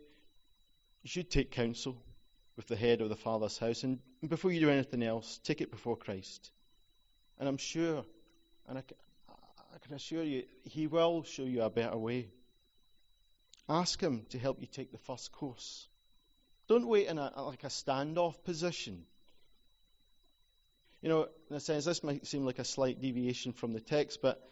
you 1.02 1.08
should 1.08 1.30
take 1.30 1.50
counsel 1.50 1.96
with 2.56 2.66
the 2.66 2.76
head 2.76 3.00
of 3.00 3.08
the 3.08 3.16
Father's 3.16 3.58
house, 3.58 3.84
and 3.84 3.98
before 4.26 4.50
you 4.50 4.60
do 4.60 4.70
anything 4.70 5.02
else, 5.02 5.40
take 5.44 5.60
it 5.60 5.70
before 5.70 5.96
Christ. 5.96 6.50
And 7.38 7.48
I'm 7.48 7.58
sure, 7.58 8.04
and 8.68 8.78
I, 8.78 8.82
I 9.74 9.78
can 9.78 9.94
assure 9.94 10.22
you, 10.22 10.44
He 10.64 10.86
will 10.86 11.22
show 11.22 11.42
you 11.42 11.62
a 11.62 11.70
better 11.70 11.96
way. 11.96 12.28
Ask 13.68 14.00
Him 14.00 14.26
to 14.30 14.38
help 14.38 14.60
you 14.60 14.66
take 14.66 14.90
the 14.90 14.98
first 14.98 15.32
course. 15.32 15.86
Don't 16.68 16.86
wait 16.86 17.08
in 17.08 17.18
a, 17.18 17.32
like 17.42 17.64
a 17.64 17.68
standoff 17.68 18.42
position. 18.42 19.04
You 21.06 21.12
know, 21.12 21.28
in 21.50 21.54
a 21.54 21.60
sense, 21.60 21.84
this 21.84 22.02
might 22.02 22.26
seem 22.26 22.44
like 22.44 22.58
a 22.58 22.64
slight 22.64 23.00
deviation 23.00 23.52
from 23.52 23.72
the 23.72 23.78
text, 23.78 24.20
but 24.20 24.44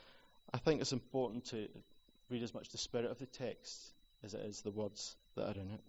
I 0.52 0.58
think 0.58 0.80
it's 0.80 0.92
important 0.92 1.46
to 1.46 1.66
read 2.30 2.44
as 2.44 2.54
much 2.54 2.68
the 2.68 2.78
spirit 2.78 3.10
of 3.10 3.18
the 3.18 3.26
text 3.26 3.92
as 4.22 4.34
it 4.34 4.40
is 4.42 4.60
the 4.60 4.70
words 4.70 5.16
that 5.34 5.48
are 5.48 5.60
in 5.60 5.68
it. 5.72 5.80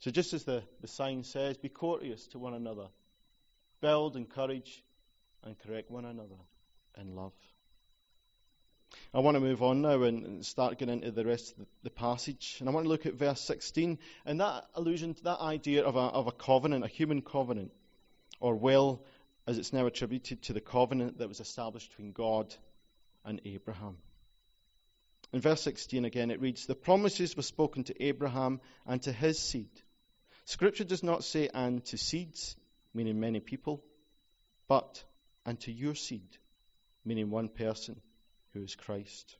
So, 0.00 0.10
just 0.10 0.34
as 0.34 0.44
the, 0.44 0.62
the 0.82 0.86
sign 0.86 1.24
says, 1.24 1.56
be 1.56 1.70
courteous 1.70 2.26
to 2.26 2.38
one 2.38 2.52
another, 2.52 2.88
build, 3.80 4.16
encourage, 4.16 4.84
and 5.44 5.58
correct 5.60 5.90
one 5.90 6.04
another 6.04 6.36
in 7.00 7.16
love. 7.16 7.32
I 9.14 9.20
want 9.20 9.36
to 9.36 9.40
move 9.40 9.62
on 9.62 9.80
now 9.80 10.02
and 10.02 10.44
start 10.44 10.78
getting 10.78 10.96
into 10.96 11.10
the 11.10 11.24
rest 11.24 11.54
of 11.58 11.66
the 11.84 11.88
passage. 11.88 12.58
And 12.60 12.68
I 12.68 12.72
want 12.72 12.84
to 12.84 12.90
look 12.90 13.06
at 13.06 13.14
verse 13.14 13.40
16 13.40 13.98
and 14.26 14.40
that 14.42 14.66
allusion 14.74 15.14
to 15.14 15.24
that 15.24 15.40
idea 15.40 15.84
of 15.84 15.96
a, 15.96 16.00
of 16.00 16.26
a 16.26 16.32
covenant, 16.32 16.84
a 16.84 16.88
human 16.88 17.22
covenant, 17.22 17.72
or 18.40 18.54
will, 18.54 19.02
as 19.46 19.58
it's 19.58 19.72
now 19.72 19.86
attributed 19.86 20.42
to 20.42 20.52
the 20.52 20.60
covenant 20.60 21.18
that 21.18 21.28
was 21.28 21.40
established 21.40 21.90
between 21.90 22.12
God 22.12 22.54
and 23.24 23.40
Abraham. 23.44 23.96
In 25.32 25.40
verse 25.40 25.62
16 25.62 26.04
again, 26.04 26.30
it 26.30 26.40
reads, 26.40 26.66
The 26.66 26.74
promises 26.74 27.36
were 27.36 27.42
spoken 27.42 27.84
to 27.84 28.02
Abraham 28.02 28.60
and 28.86 29.02
to 29.02 29.12
his 29.12 29.38
seed. 29.38 29.70
Scripture 30.44 30.84
does 30.84 31.02
not 31.02 31.24
say, 31.24 31.48
and 31.52 31.84
to 31.86 31.98
seeds, 31.98 32.56
meaning 32.94 33.18
many 33.18 33.40
people, 33.40 33.82
but 34.68 35.02
and 35.44 35.58
to 35.60 35.72
your 35.72 35.94
seed, 35.94 36.38
meaning 37.04 37.30
one 37.30 37.48
person, 37.48 38.00
who 38.52 38.62
is 38.62 38.74
Christ. 38.74 39.36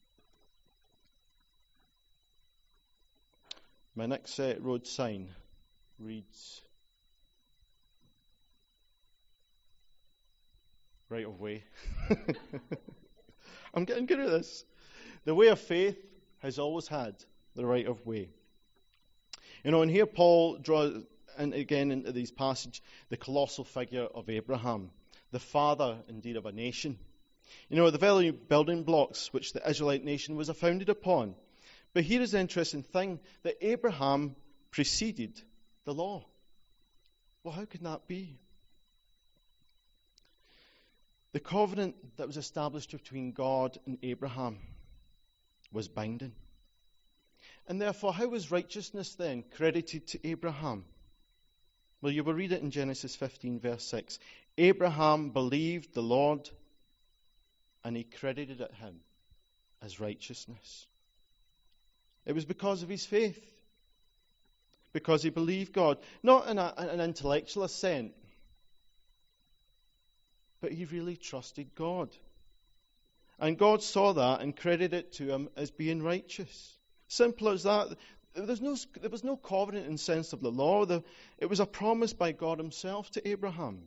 My 3.95 4.07
next 4.07 4.39
uh, 4.39 4.57
road 4.61 4.87
sign 4.87 5.31
reads 5.99 6.61
Right 11.09 11.25
of 11.25 11.39
way. 11.41 11.63
I'm 13.75 13.85
getting 13.85 14.07
good 14.07 14.21
at 14.21 14.31
this. 14.31 14.65
The 15.25 15.35
way 15.35 15.49
of 15.49 15.61
faith 15.61 15.99
has 16.39 16.59
always 16.59 16.89
had 16.89 17.15
the 17.55 17.65
right 17.65 17.87
of 17.87 18.05
way. 18.05 18.31
You 19.65 19.71
know, 19.71 19.83
and 19.83 19.91
here 19.91 20.07
Paul 20.07 20.59
draws, 20.59 21.05
and 21.37 21.55
again 21.55 21.91
into 21.91 22.13
these 22.13 22.31
passages, 22.31 22.81
the 23.09 23.17
colossal 23.17 23.65
figure 23.65 24.05
of 24.05 24.29
Abraham, 24.29 24.91
the 25.33 25.39
father 25.41 25.99
indeed 26.09 26.37
of 26.37 26.47
a 26.47 26.53
nation. 26.53 26.99
You 27.69 27.77
know, 27.77 27.91
the 27.91 27.99
very 27.99 28.31
building 28.31 28.83
blocks 28.83 29.33
which 29.33 29.53
the 29.53 29.69
Israelite 29.69 30.05
nation 30.05 30.37
was 30.37 30.51
founded 30.51 30.89
upon. 30.89 31.35
But 31.95 32.05
here 32.05 32.21
is 32.21 32.33
the 32.33 32.41
interesting 32.41 32.83
thing 32.83 33.21
that 33.43 33.57
Abraham 33.61 34.37
preceded 34.71 35.41
the 35.85 35.95
law. 35.95 36.25
Well, 37.43 37.55
how 37.55 37.65
can 37.65 37.85
that 37.85 38.07
be? 38.07 38.39
The 41.37 41.41
covenant 41.41 42.17
that 42.17 42.27
was 42.27 42.39
established 42.39 42.93
between 42.93 43.33
God 43.33 43.77
and 43.85 43.99
Abraham 44.03 44.57
was 45.71 45.87
binding. 45.87 46.33
And 47.69 47.79
therefore, 47.79 48.15
how 48.15 48.29
was 48.29 48.51
righteousness 48.51 49.17
then 49.17 49.45
credited 49.55 50.07
to 50.07 50.27
Abraham? 50.27 50.87
Well, 52.01 52.11
you 52.11 52.25
will 52.25 52.33
read 52.33 52.53
it 52.53 52.63
in 52.63 52.71
Genesis 52.71 53.15
15, 53.17 53.61
verse 53.61 53.85
6. 53.85 54.19
Abraham 54.57 55.29
believed 55.29 55.93
the 55.93 56.03
Lord, 56.03 56.49
and 57.85 57.95
he 57.95 58.05
credited 58.05 58.63
it 58.63 58.73
him 58.77 59.01
as 59.83 60.01
righteousness. 60.01 60.87
It 62.25 62.35
was 62.35 62.47
because 62.47 62.83
of 62.83 62.89
his 62.89 63.05
faith, 63.05 63.45
because 64.95 65.23
he 65.23 65.29
believed 65.29 65.75
God, 65.75 65.99
not 66.23 66.49
in 66.49 66.57
a, 66.57 66.73
an 66.79 67.01
intellectual 67.03 67.65
assent, 67.65 68.15
but 70.67 70.73
he 70.73 70.85
really 70.87 71.17
trusted 71.17 71.77
God. 71.77 72.09
And 73.39 73.57
God 73.57 73.85
saw 73.85 74.15
that 74.15 74.41
and 74.41 74.57
credited 74.57 74.95
it 74.95 75.13
to 75.13 75.29
him 75.29 75.49
as 75.55 75.71
being 75.71 76.03
righteous. 76.03 76.77
Simple 77.07 77.51
as 77.51 77.63
that. 77.63 77.97
No, 78.37 78.47
there 79.01 79.11
was 79.11 79.23
no 79.23 79.37
covenant 79.37 79.87
in 79.87 79.97
sense 79.97 80.33
of 80.33 80.41
the 80.41 80.51
law. 80.51 80.85
It 81.39 81.49
was 81.49 81.61
a 81.61 81.67
promise 81.67 82.15
by 82.15 82.33
God 82.33 82.59
Himself 82.59 83.09
to 83.13 83.29
Abraham 83.29 83.83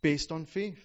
based 0.00 0.30
on 0.30 0.46
faith. 0.46 0.80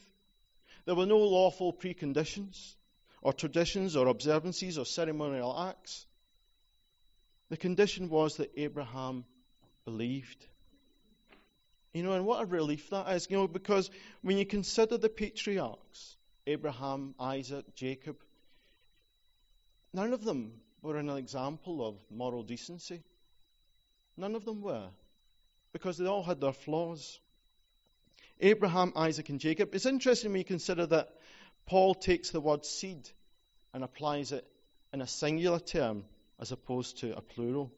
There 0.86 0.96
were 0.96 1.06
no 1.06 1.20
lawful 1.20 1.72
preconditions 1.72 2.74
or 3.22 3.32
traditions 3.32 3.96
or 3.96 4.08
observances 4.08 4.80
or 4.80 4.88
ceremonial 4.88 5.56
acts. 5.70 6.08
The 7.50 7.58
condition 7.58 8.10
was 8.10 8.38
that 8.38 8.54
Abraham 8.58 9.24
believed. 9.86 10.48
You 11.96 12.04
know, 12.04 12.12
and 12.12 12.26
what 12.26 12.42
a 12.42 12.46
relief 12.46 12.90
that 12.90 13.10
is, 13.16 13.28
you 13.30 13.38
know, 13.38 13.48
because 13.48 13.90
when 14.22 14.38
you 14.38 14.46
consider 14.46 14.98
the 14.98 15.08
patriarchs, 15.08 16.18
Abraham, 16.46 17.16
Isaac, 17.18 17.74
Jacob, 17.74 18.18
none 19.94 20.12
of 20.12 20.22
them 20.26 20.52
were 20.82 20.98
an 20.98 21.10
example 21.10 21.88
of 21.88 21.96
moral 22.12 22.44
decency. 22.44 23.02
None 24.18 24.36
of 24.36 24.44
them 24.44 24.62
were, 24.62 24.90
because 25.72 25.98
they 25.98 26.06
all 26.06 26.22
had 26.22 26.42
their 26.42 26.52
flaws. 26.52 27.18
Abraham, 28.42 28.92
Isaac, 28.98 29.30
and 29.30 29.40
Jacob. 29.40 29.74
It's 29.74 29.86
interesting 29.86 30.32
when 30.32 30.40
you 30.40 30.46
consider 30.46 30.86
that 30.88 31.14
Paul 31.66 31.96
takes 31.96 32.30
the 32.30 32.42
word 32.42 32.66
seed 32.66 33.10
and 33.74 33.86
applies 33.86 34.34
it 34.34 34.46
in 34.92 35.00
a 35.02 35.08
singular 35.08 35.60
term 35.60 36.04
as 36.42 36.52
opposed 36.52 36.98
to 36.98 37.16
a 37.16 37.22
plural. 37.22 37.72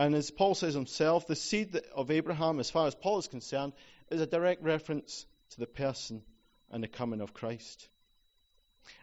And 0.00 0.14
as 0.14 0.30
Paul 0.30 0.54
says 0.54 0.72
himself, 0.72 1.26
the 1.26 1.36
seed 1.36 1.78
of 1.94 2.10
Abraham, 2.10 2.58
as 2.58 2.70
far 2.70 2.86
as 2.86 2.94
Paul 2.94 3.18
is 3.18 3.28
concerned, 3.28 3.74
is 4.10 4.22
a 4.22 4.26
direct 4.26 4.62
reference 4.62 5.26
to 5.50 5.60
the 5.60 5.66
person 5.66 6.22
and 6.70 6.82
the 6.82 6.88
coming 6.88 7.20
of 7.20 7.34
Christ. 7.34 7.86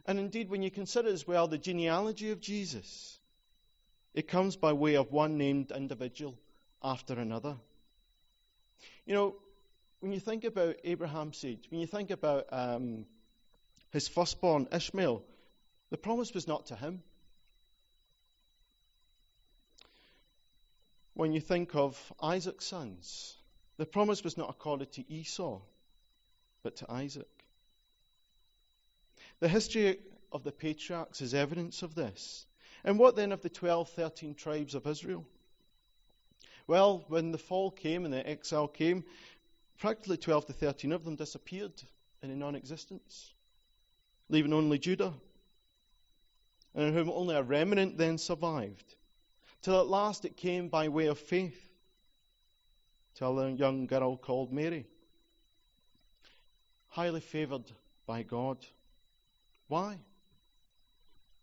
And 0.07 0.17
indeed, 0.17 0.49
when 0.49 0.63
you 0.63 0.71
consider 0.71 1.09
as 1.09 1.27
well 1.27 1.47
the 1.47 1.59
genealogy 1.59 2.31
of 2.31 2.41
Jesus, 2.41 3.19
it 4.15 4.27
comes 4.27 4.55
by 4.55 4.73
way 4.73 4.95
of 4.95 5.11
one 5.11 5.37
named 5.37 5.71
individual 5.71 6.35
after 6.81 7.13
another. 7.13 7.57
You 9.05 9.13
know, 9.13 9.35
when 9.99 10.13
you 10.13 10.19
think 10.19 10.45
about 10.45 10.77
Abraham's 10.83 11.37
seed, 11.37 11.59
when 11.69 11.79
you 11.79 11.85
think 11.85 12.09
about 12.09 12.47
um, 12.51 13.05
his 13.91 14.07
firstborn, 14.07 14.67
Ishmael, 14.73 15.21
the 15.91 15.97
promise 15.97 16.33
was 16.33 16.47
not 16.47 16.65
to 16.65 16.75
him. 16.75 17.03
When 21.17 21.33
you 21.33 21.41
think 21.41 21.73
of 21.73 22.13
Isaac's 22.21 22.65
sons, 22.65 23.37
the 23.77 23.87
promise 23.87 24.23
was 24.23 24.37
not 24.37 24.51
accorded 24.51 24.91
to 24.91 25.11
Esau, 25.11 25.59
but 26.61 26.75
to 26.75 26.91
Isaac. 26.91 27.43
The 29.39 29.47
history 29.47 29.97
of 30.31 30.43
the 30.43 30.51
patriarchs 30.51 31.21
is 31.21 31.33
evidence 31.33 31.81
of 31.81 31.95
this. 31.95 32.45
And 32.83 32.99
what 32.99 33.15
then 33.15 33.31
of 33.31 33.41
the 33.41 33.49
12, 33.49 33.89
13 33.89 34.35
tribes 34.35 34.75
of 34.75 34.85
Israel? 34.85 35.25
Well, 36.67 37.03
when 37.07 37.31
the 37.31 37.39
fall 37.39 37.71
came 37.71 38.05
and 38.05 38.13
the 38.13 38.29
exile 38.29 38.67
came, 38.67 39.03
practically 39.79 40.17
12 40.17 40.45
to 40.45 40.53
13 40.53 40.91
of 40.91 41.03
them 41.03 41.15
disappeared 41.15 41.73
into 42.21 42.35
non 42.35 42.53
existence, 42.53 43.33
leaving 44.29 44.53
only 44.53 44.77
Judah, 44.77 45.15
and 46.75 46.89
in 46.89 46.93
whom 46.93 47.09
only 47.09 47.35
a 47.35 47.41
remnant 47.41 47.97
then 47.97 48.19
survived. 48.19 48.96
Till 49.61 49.79
at 49.79 49.87
last 49.87 50.25
it 50.25 50.37
came 50.37 50.69
by 50.69 50.87
way 50.89 51.07
of 51.07 51.19
faith 51.19 51.59
to 53.15 53.25
a 53.25 53.51
young 53.51 53.87
girl 53.87 54.15
called 54.15 54.53
Mary, 54.53 54.85
highly 56.89 57.19
favored 57.19 57.69
by 58.05 58.23
God. 58.23 58.57
Why? 59.67 59.97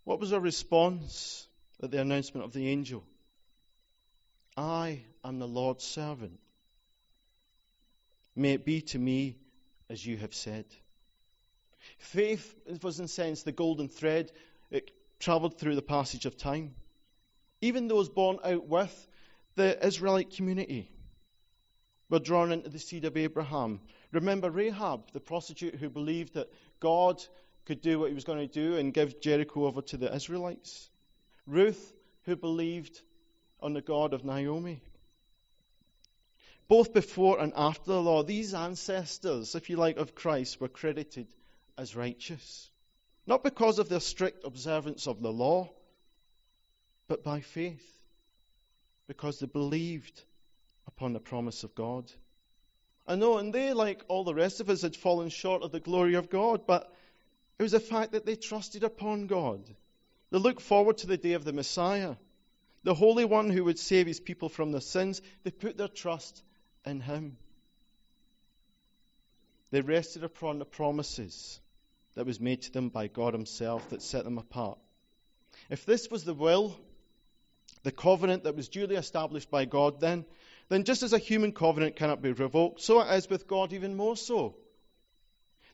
What 0.05 0.21
was 0.21 0.31
her 0.31 0.41
response 0.41 1.47
at 1.83 1.91
the 1.91 2.01
announcement 2.01 2.45
of 2.45 2.53
the 2.53 2.69
angel? 2.69 3.05
I 4.57 5.03
am 5.25 5.39
the 5.39 5.49
Lord's 5.49 5.85
servant. 5.85 6.39
May 8.37 8.53
it 8.53 8.65
be 8.65 8.83
to 8.83 8.99
me 8.99 9.39
as 9.89 10.05
you 10.05 10.17
have 10.19 10.35
said. 10.35 10.67
Faith 11.99 12.55
was, 12.83 12.99
in 12.99 13.07
a 13.07 13.09
sense, 13.09 13.43
the 13.43 13.53
golden 13.53 13.89
thread. 13.89 14.33
It 14.71 14.91
traveled 15.19 15.59
through 15.59 15.75
the 15.75 15.83
passage 15.83 16.27
of 16.27 16.37
time. 16.37 16.75
Even 17.61 17.89
those 17.89 18.09
born 18.09 18.39
out 18.45 18.67
with 18.67 19.09
the 19.57 19.85
Israelite 19.87 20.31
community 20.31 20.91
were 22.11 22.19
drawn 22.19 22.53
into 22.53 22.69
the 22.69 22.79
seed 22.79 23.05
of 23.05 23.17
Abraham. 23.17 23.81
Remember 24.13 24.51
Rahab, 24.51 25.13
the 25.13 25.21
prostitute 25.21 25.75
who 25.75 25.89
believed 25.89 26.35
that 26.35 26.53
God 26.81 27.23
could 27.65 27.81
do 27.81 27.99
what 27.99 28.09
he 28.09 28.15
was 28.15 28.25
going 28.25 28.47
to 28.47 28.53
do 28.53 28.77
and 28.77 28.93
give 28.93 29.21
Jericho 29.21 29.67
over 29.67 29.83
to 29.83 29.97
the 29.97 30.15
Israelites. 30.15 30.91
Ruth, 31.47 31.93
who 32.25 32.37
believed 32.37 33.01
on 33.61 33.73
the 33.73 33.81
God 33.81 34.13
of 34.13 34.25
Naomi. 34.25 34.83
Both 36.69 36.93
before 36.93 37.41
and 37.41 37.53
after 37.57 37.93
the 37.93 38.01
law, 38.01 38.23
these 38.23 38.55
ancestors, 38.55 39.55
if 39.55 39.69
you 39.69 39.77
like, 39.77 39.97
of 39.97 40.15
Christ 40.15 40.61
were 40.61 40.69
credited 40.69 41.27
as 41.77 41.97
righteous. 41.97 42.71
Not 43.27 43.45
because 43.45 43.79
of 43.79 43.89
their 43.89 44.01
strict 44.01 44.45
observance 44.45 45.07
of 45.07 45.21
the 45.21 45.33
law, 45.33 45.71
but 47.09 47.23
by 47.23 47.41
faith, 47.41 47.85
because 49.07 49.39
they 49.39 49.47
believed 49.47 50.23
upon 50.87 51.13
the 51.13 51.21
promise 51.21 51.65
of 51.65 51.75
God. 51.75 52.11
I 53.07 53.17
know, 53.17 53.39
and 53.39 53.53
they, 53.53 53.73
like 53.73 54.05
all 54.09 54.25
the 54.25 54.35
rest 54.35 54.61
of 54.61 54.71
us, 54.71 54.83
had 54.83 54.97
fallen 54.97 55.29
short 55.29 55.63
of 55.63 55.73
the 55.73 55.81
glory 55.81 56.15
of 56.15 56.31
God, 56.31 56.67
but 56.67 56.91
it 57.59 57.63
was 57.63 57.73
the 57.73 57.81
fact 57.81 58.13
that 58.13 58.25
they 58.25 58.37
trusted 58.37 58.83
upon 58.83 59.27
God. 59.27 59.63
They 60.31 60.39
looked 60.39 60.63
forward 60.63 60.99
to 60.99 61.07
the 61.07 61.17
day 61.17 61.35
of 61.35 61.45
the 61.45 61.53
Messiah, 61.53 62.17
the 62.83 62.95
Holy 62.95 63.25
One 63.25 63.51
who 63.51 63.65
would 63.65 63.79
save 63.79 64.07
his 64.07 64.21
people 64.21 64.49
from 64.49 64.73
their 64.73 64.81
sins. 64.81 65.21
They 65.43 65.51
put 65.51 65.77
their 65.77 65.89
trust 65.89 66.43
in 66.85 67.01
him. 67.01 67.37
They 69.71 69.81
rested 69.81 70.25
upon 70.25 70.59
the 70.59 70.65
promises 70.65 71.61
that 72.15 72.27
was 72.27 72.41
made 72.41 72.63
to 72.63 72.73
them 72.73 72.89
by 72.89 73.09
God 73.09 73.35
himself 73.35 73.91
that 73.91 74.03
set 74.03 74.25
them 74.25 74.39
apart. 74.39 74.79
If 75.69 75.85
this 75.85 76.11
was 76.11 76.25
the 76.25 76.35
will, 76.35 76.79
the 77.85 77.93
covenant 77.93 78.45
that 78.45 78.57
was 78.57 78.69
duly 78.69 78.97
established 78.97 79.51
by 79.51 79.67
God 79.67 80.01
then, 80.01 80.25
then 80.69 80.85
just 80.85 81.03
as 81.03 81.13
a 81.13 81.19
human 81.19 81.53
covenant 81.53 81.97
cannot 81.97 82.23
be 82.23 82.33
revoked, 82.33 82.81
so 82.81 83.01
it 83.01 83.15
is 83.15 83.31
with 83.31 83.47
God 83.47 83.73
even 83.73 83.95
more 83.95 84.17
so. 84.17 84.57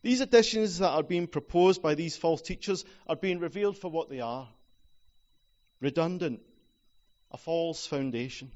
These 0.02 0.20
additions 0.20 0.78
that 0.78 0.90
are 0.90 1.02
being 1.02 1.28
proposed 1.28 1.82
by 1.82 1.94
these 1.94 2.16
false 2.16 2.42
teachers 2.42 2.84
are 3.06 3.16
being 3.16 3.38
revealed 3.38 3.78
for 3.78 3.90
what 3.90 4.10
they 4.10 4.20
are 4.20 4.48
redundant, 5.80 6.40
a 7.30 7.38
false 7.38 7.86
foundation. 7.86 8.50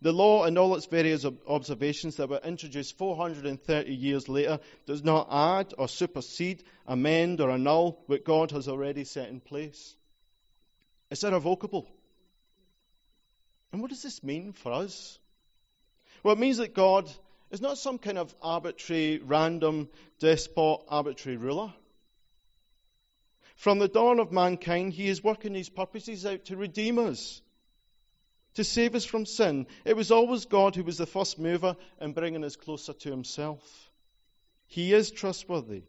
The 0.00 0.12
law 0.12 0.44
and 0.44 0.58
all 0.58 0.74
its 0.74 0.86
various 0.86 1.24
observations 1.46 2.16
that 2.16 2.28
were 2.28 2.40
introduced 2.42 2.98
430 2.98 3.94
years 3.94 4.28
later 4.28 4.58
does 4.86 5.04
not 5.04 5.28
add 5.30 5.74
or 5.78 5.88
supersede, 5.88 6.64
amend 6.86 7.40
or 7.40 7.50
annul 7.52 8.02
what 8.06 8.24
God 8.24 8.50
has 8.50 8.66
already 8.66 9.04
set 9.04 9.28
in 9.28 9.38
place. 9.38 9.94
It's 11.12 11.24
irrevocable. 11.24 11.86
And 13.70 13.82
what 13.82 13.90
does 13.90 14.02
this 14.02 14.22
mean 14.22 14.54
for 14.54 14.72
us? 14.72 15.18
Well, 16.22 16.32
it 16.32 16.38
means 16.38 16.56
that 16.56 16.72
God 16.72 17.06
is 17.50 17.60
not 17.60 17.76
some 17.76 17.98
kind 17.98 18.16
of 18.16 18.34
arbitrary, 18.40 19.20
random, 19.22 19.90
despot, 20.20 20.80
arbitrary 20.88 21.36
ruler. 21.36 21.70
From 23.56 23.78
the 23.78 23.88
dawn 23.88 24.20
of 24.20 24.32
mankind, 24.32 24.94
he 24.94 25.06
is 25.06 25.22
working 25.22 25.52
his 25.52 25.68
purposes 25.68 26.24
out 26.24 26.46
to 26.46 26.56
redeem 26.56 26.98
us, 26.98 27.42
to 28.54 28.64
save 28.64 28.94
us 28.94 29.04
from 29.04 29.26
sin. 29.26 29.66
It 29.84 29.94
was 29.94 30.10
always 30.10 30.46
God 30.46 30.76
who 30.76 30.82
was 30.82 30.96
the 30.96 31.04
first 31.04 31.38
mover 31.38 31.76
in 32.00 32.14
bringing 32.14 32.42
us 32.42 32.56
closer 32.56 32.94
to 32.94 33.10
himself. 33.10 33.90
He 34.66 34.94
is 34.94 35.10
trustworthy, 35.10 35.82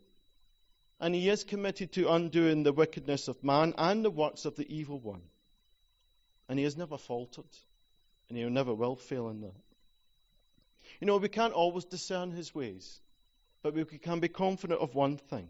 and 1.04 1.14
he 1.14 1.28
is 1.28 1.44
committed 1.44 1.92
to 1.92 2.10
undoing 2.14 2.64
the 2.64 2.72
wickedness 2.72 3.28
of 3.28 3.44
man 3.44 3.74
and 3.78 4.06
the 4.06 4.10
works 4.10 4.46
of 4.46 4.56
the 4.56 4.74
evil 4.74 4.98
one. 4.98 5.22
And 6.48 6.58
he 6.58 6.64
has 6.64 6.78
never 6.78 6.98
faltered, 6.98 7.44
and 8.30 8.38
he 8.38 8.46
never 8.46 8.74
will 8.74 8.96
fail 8.96 9.28
in 9.28 9.42
that. 9.42 9.62
You 11.02 11.08
know, 11.08 11.18
we 11.18 11.28
can't 11.28 11.52
always 11.52 11.84
discern 11.84 12.32
his 12.32 12.56
ways, 12.56 13.02
but 13.64 13.74
we 13.74 13.84
can 13.84 14.22
be 14.22 14.30
confident 14.30 14.80
of 14.80 14.96
one 14.96 15.18
thing 15.18 15.50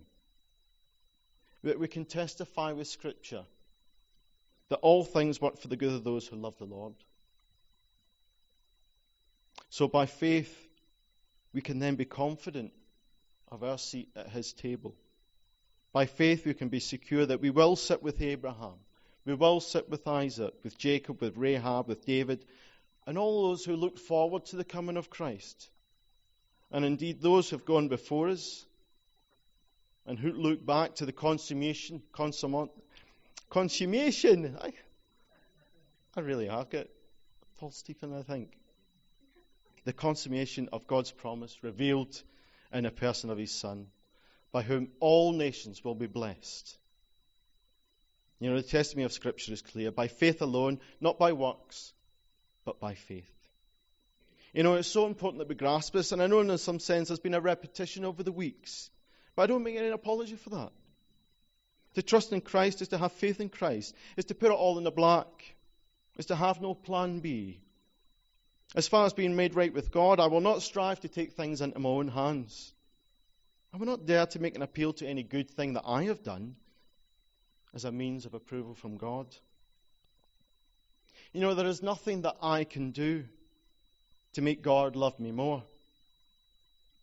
that 1.61 1.77
we 1.77 1.87
can 1.87 2.05
testify 2.05 2.71
with 2.71 2.87
Scripture 2.87 3.43
that 4.69 4.77
all 4.77 5.03
things 5.03 5.39
work 5.39 5.59
for 5.59 5.67
the 5.67 5.77
good 5.77 5.93
of 5.93 6.03
those 6.03 6.25
who 6.25 6.35
love 6.35 6.57
the 6.57 6.65
Lord. 6.65 6.95
So 9.69 9.87
by 9.87 10.07
faith, 10.07 10.67
we 11.53 11.61
can 11.61 11.77
then 11.77 11.93
be 11.93 12.05
confident 12.05 12.73
of 13.51 13.63
our 13.63 13.77
seat 13.77 14.09
at 14.15 14.29
his 14.29 14.51
table. 14.51 14.95
By 15.93 16.07
faith, 16.07 16.45
we 16.45 16.55
can 16.55 16.69
be 16.69 16.79
secure 16.79 17.25
that 17.25 17.39
we 17.39 17.51
will 17.51 17.75
sit 17.75 18.01
with 18.01 18.19
Abraham, 18.21 18.73
we 19.25 19.35
will 19.35 19.59
sit 19.59 19.89
with 19.89 20.07
Isaac, 20.07 20.53
with 20.63 20.77
Jacob, 20.77 21.21
with 21.21 21.37
Rahab, 21.37 21.87
with 21.87 22.03
David, 22.05 22.43
and 23.05 23.17
all 23.17 23.49
those 23.49 23.63
who 23.63 23.75
look 23.75 23.99
forward 23.99 24.45
to 24.45 24.55
the 24.55 24.63
coming 24.63 24.97
of 24.97 25.09
Christ. 25.09 25.69
And 26.71 26.83
indeed, 26.83 27.21
those 27.21 27.49
who 27.49 27.57
have 27.57 27.65
gone 27.65 27.87
before 27.87 28.29
us 28.29 28.65
and 30.07 30.17
who 30.17 30.31
look 30.31 30.65
back 30.65 30.95
to 30.95 31.05
the 31.05 31.11
consummation, 31.13 32.01
consummate, 32.11 32.71
consummation, 33.49 34.57
I 36.15 36.19
really 36.19 36.47
have 36.47 36.69
got 36.69 36.87
false 37.57 37.81
teeth 37.83 38.01
in, 38.03 38.13
I 38.13 38.23
think. 38.23 38.57
The 39.85 39.93
consummation 39.93 40.69
of 40.73 40.87
God's 40.87 41.11
promise 41.11 41.63
revealed 41.63 42.21
in 42.73 42.85
the 42.85 42.91
person 42.91 43.29
of 43.29 43.37
his 43.37 43.51
Son, 43.51 43.87
by 44.53 44.61
whom 44.61 44.87
all 45.01 45.33
nations 45.33 45.83
will 45.83 45.95
be 45.95 46.07
blessed. 46.07 46.77
You 48.39 48.51
know, 48.51 48.55
the 48.55 48.63
testimony 48.63 49.05
of 49.05 49.11
Scripture 49.11 49.51
is 49.51 49.61
clear 49.61 49.91
by 49.91 50.07
faith 50.07 50.41
alone, 50.41 50.79
not 51.01 51.17
by 51.17 51.33
works, 51.33 51.91
but 52.63 52.79
by 52.79 52.93
faith. 52.93 53.25
You 54.53 54.61
know, 54.61 54.75
it's 54.75 54.87
so 54.87 55.07
important 55.07 55.39
that 55.39 55.49
we 55.49 55.55
grasp 55.55 55.93
this, 55.93 56.11
and 56.11 56.21
I 56.21 56.27
know 56.27 56.41
in 56.41 56.57
some 56.59 56.79
sense 56.79 57.07
there's 57.07 57.19
been 57.19 57.33
a 57.33 57.41
repetition 57.41 58.05
over 58.05 58.21
the 58.21 58.31
weeks, 58.31 58.91
but 59.35 59.43
I 59.43 59.47
don't 59.47 59.63
make 59.63 59.75
any 59.75 59.89
apology 59.89 60.35
for 60.35 60.51
that. 60.51 60.71
To 61.95 62.03
trust 62.03 62.31
in 62.31 62.41
Christ 62.41 62.81
is 62.81 62.89
to 62.89 62.97
have 62.99 63.11
faith 63.13 63.39
in 63.39 63.49
Christ, 63.49 63.95
is 64.17 64.25
to 64.25 64.35
put 64.35 64.51
it 64.51 64.55
all 64.55 64.77
in 64.77 64.83
the 64.83 64.91
black, 64.91 65.55
is 66.17 66.27
to 66.27 66.35
have 66.35 66.61
no 66.61 66.75
plan 66.75 67.21
B. 67.21 67.59
As 68.75 68.87
far 68.87 69.05
as 69.07 69.13
being 69.13 69.35
made 69.35 69.55
right 69.55 69.73
with 69.73 69.91
God, 69.91 70.19
I 70.19 70.27
will 70.27 70.41
not 70.41 70.61
strive 70.61 70.99
to 70.99 71.07
take 71.07 71.33
things 71.33 71.61
into 71.61 71.79
my 71.79 71.89
own 71.89 72.07
hands. 72.07 72.72
I 73.73 73.77
will 73.77 73.87
not 73.87 74.05
dare 74.05 74.27
to 74.27 74.39
make 74.39 74.55
an 74.55 74.61
appeal 74.61 74.93
to 74.93 75.07
any 75.07 75.23
good 75.23 75.49
thing 75.49 75.73
that 75.73 75.83
I 75.87 76.03
have 76.03 76.23
done 76.23 76.55
as 77.73 77.85
a 77.85 77.91
means 77.91 78.27
of 78.27 78.35
approval 78.35 78.75
from 78.75 78.97
God. 78.97 79.25
You 81.33 81.41
know, 81.41 81.55
there 81.55 81.65
is 81.65 81.81
nothing 81.81 82.21
that 82.21 82.37
I 82.39 82.65
can 82.65 82.91
do 82.91 83.23
to 84.33 84.41
make 84.43 84.61
God 84.61 84.95
love 84.95 85.19
me 85.19 85.31
more. 85.31 85.63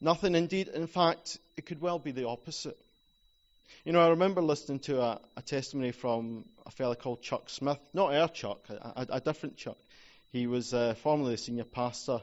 Nothing 0.01 0.37
indeed. 0.37 0.69
In 0.69 0.87
fact, 0.87 1.39
it 1.57 1.67
could 1.67 1.81
well 1.81 1.99
be 1.99 2.13
the 2.13 2.29
opposite. 2.29 2.79
You 3.85 3.93
know, 3.93 4.01
I 4.01 4.11
remember 4.11 4.41
listening 4.41 4.79
to 4.81 5.01
a, 5.03 5.21
a 5.37 5.43
testimony 5.43 5.91
from 5.91 6.45
a 6.67 6.71
fellow 6.71 6.95
called 6.95 7.21
Chuck 7.21 7.51
Smith, 7.51 7.81
not 7.93 8.15
our 8.15 8.29
Chuck, 8.29 8.61
a, 8.69 8.75
a, 8.75 9.07
a 9.17 9.21
different 9.21 9.57
Chuck. 9.57 9.79
He 10.31 10.47
was 10.47 10.73
uh, 10.73 10.95
formerly 11.03 11.33
the 11.33 11.39
senior 11.39 11.65
pastor 11.65 12.21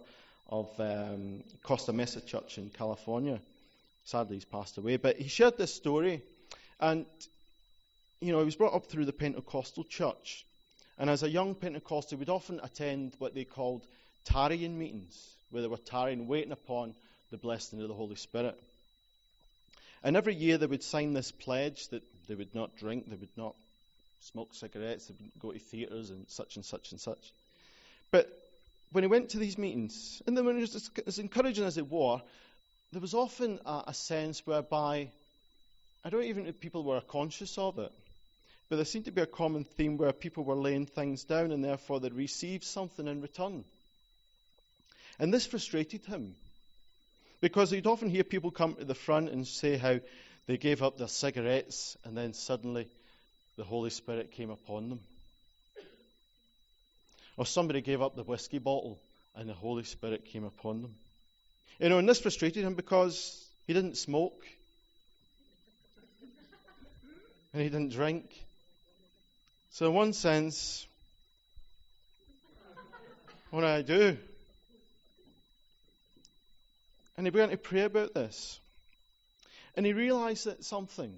of 0.47 0.69
um, 0.79 1.43
Costa 1.63 1.91
Mesa 1.91 2.21
Church 2.21 2.57
in 2.57 2.69
California. 2.69 3.41
Sadly, 4.07 4.37
he's 4.37 4.45
passed 4.45 4.77
away. 4.77 4.95
But 4.95 5.17
he 5.17 5.27
shared 5.27 5.57
this 5.57 5.73
story, 5.73 6.21
and 6.79 7.05
you 8.21 8.31
know, 8.31 8.39
he 8.39 8.45
was 8.45 8.55
brought 8.55 8.73
up 8.73 8.85
through 8.85 9.03
the 9.03 9.11
Pentecostal 9.11 9.83
church. 9.83 10.45
And 10.97 11.09
as 11.09 11.23
a 11.23 11.29
young 11.29 11.55
Pentecostal, 11.55 12.17
we'd 12.17 12.29
often 12.29 12.61
attend 12.63 13.15
what 13.19 13.35
they 13.35 13.43
called 13.43 13.85
tarrying 14.23 14.79
meetings, 14.79 15.29
where 15.51 15.61
they 15.61 15.67
were 15.67 15.75
tarrying, 15.75 16.25
waiting 16.25 16.53
upon 16.53 16.95
the 17.31 17.37
blessing 17.37 17.81
of 17.81 17.89
the 17.89 17.93
Holy 17.93 18.15
Spirit. 18.15 18.57
And 20.03 20.15
every 20.15 20.35
year 20.35 20.57
they 20.57 20.67
would 20.67 20.83
sign 20.83 21.11
this 21.11 21.33
pledge 21.33 21.89
that 21.89 22.01
they 22.29 22.35
would 22.35 22.55
not 22.55 22.77
drink, 22.77 23.09
they 23.09 23.17
would 23.17 23.35
not 23.35 23.55
smoke 24.21 24.53
cigarettes, 24.53 25.07
they 25.07 25.15
wouldn't 25.15 25.39
go 25.39 25.51
to 25.51 25.59
theatres 25.59 26.11
and 26.11 26.23
such 26.29 26.55
and 26.55 26.63
such 26.63 26.91
and 26.91 27.01
such. 27.01 27.33
But 28.09 28.29
when 28.93 29.03
he 29.03 29.09
went 29.09 29.31
to 29.31 29.37
these 29.37 29.57
meetings, 29.57 30.21
and 30.25 30.37
then 30.37 30.45
when 30.45 30.57
it 30.57 30.61
was 30.61 30.89
as 31.05 31.19
encouraging 31.19 31.65
as 31.65 31.77
it 31.77 31.91
were, 31.91 32.21
there 32.91 33.01
was 33.01 33.13
often 33.13 33.59
a, 33.65 33.83
a 33.87 33.93
sense 33.93 34.45
whereby 34.45 35.11
I 36.03 36.09
don't 36.09 36.23
even 36.23 36.43
know 36.43 36.49
if 36.49 36.59
people 36.59 36.83
were 36.83 37.01
conscious 37.01 37.57
of 37.57 37.79
it, 37.79 37.91
but 38.69 38.77
there 38.77 38.85
seemed 38.85 39.05
to 39.05 39.11
be 39.11 39.21
a 39.21 39.25
common 39.25 39.63
theme 39.63 39.97
where 39.97 40.13
people 40.13 40.43
were 40.43 40.55
laying 40.55 40.85
things 40.85 41.23
down 41.23 41.51
and 41.51 41.63
therefore 41.63 41.99
they 41.99 42.09
received 42.09 42.63
something 42.63 43.07
in 43.07 43.21
return. 43.21 43.65
And 45.19 45.33
this 45.33 45.45
frustrated 45.45 46.05
him 46.05 46.35
because 47.41 47.71
he'd 47.71 47.87
often 47.87 48.09
hear 48.09 48.23
people 48.23 48.51
come 48.51 48.75
to 48.75 48.85
the 48.85 48.95
front 48.95 49.29
and 49.29 49.45
say 49.45 49.77
how 49.77 49.99
they 50.45 50.57
gave 50.57 50.81
up 50.81 50.97
their 50.97 51.07
cigarettes 51.07 51.97
and 52.05 52.15
then 52.15 52.33
suddenly 52.33 52.87
the 53.57 53.63
Holy 53.63 53.89
Spirit 53.89 54.31
came 54.31 54.49
upon 54.49 54.89
them. 54.89 54.99
Or 57.35 57.45
somebody 57.45 57.81
gave 57.81 58.01
up 58.01 58.15
the 58.15 58.23
whiskey 58.23 58.59
bottle 58.59 58.99
and 59.35 59.49
the 59.49 59.53
Holy 59.53 59.83
Spirit 59.83 60.25
came 60.25 60.43
upon 60.43 60.81
them. 60.81 60.95
You 61.79 61.89
know, 61.89 61.99
and 61.99 62.09
this 62.09 62.19
frustrated 62.19 62.63
him 62.63 62.73
because 62.73 63.45
he 63.67 63.73
didn't 63.73 63.97
smoke 63.97 64.43
and 67.53 67.61
he 67.61 67.69
didn't 67.69 67.91
drink. 67.91 68.25
So, 69.71 69.87
in 69.87 69.93
one 69.93 70.13
sense, 70.13 70.87
what 73.51 73.61
did 73.61 73.69
I 73.69 73.81
do? 73.83 74.17
And 77.15 77.27
he 77.27 77.31
began 77.31 77.49
to 77.49 77.57
pray 77.57 77.81
about 77.81 78.13
this. 78.13 78.59
And 79.75 79.85
he 79.85 79.93
realized 79.93 80.45
that 80.45 80.63
something 80.63 81.13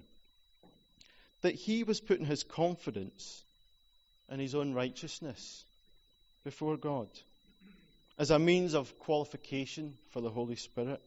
that 1.40 1.54
he 1.54 1.84
was 1.84 2.00
putting 2.00 2.26
his 2.26 2.42
confidence 2.42 3.42
in 4.30 4.38
his 4.38 4.54
own 4.54 4.74
righteousness 4.74 5.64
before 6.44 6.76
God 6.76 7.08
as 8.20 8.30
a 8.30 8.38
means 8.38 8.74
of 8.74 8.98
qualification 8.98 9.94
for 10.10 10.20
the 10.20 10.28
Holy 10.28 10.54
Spirit. 10.54 11.00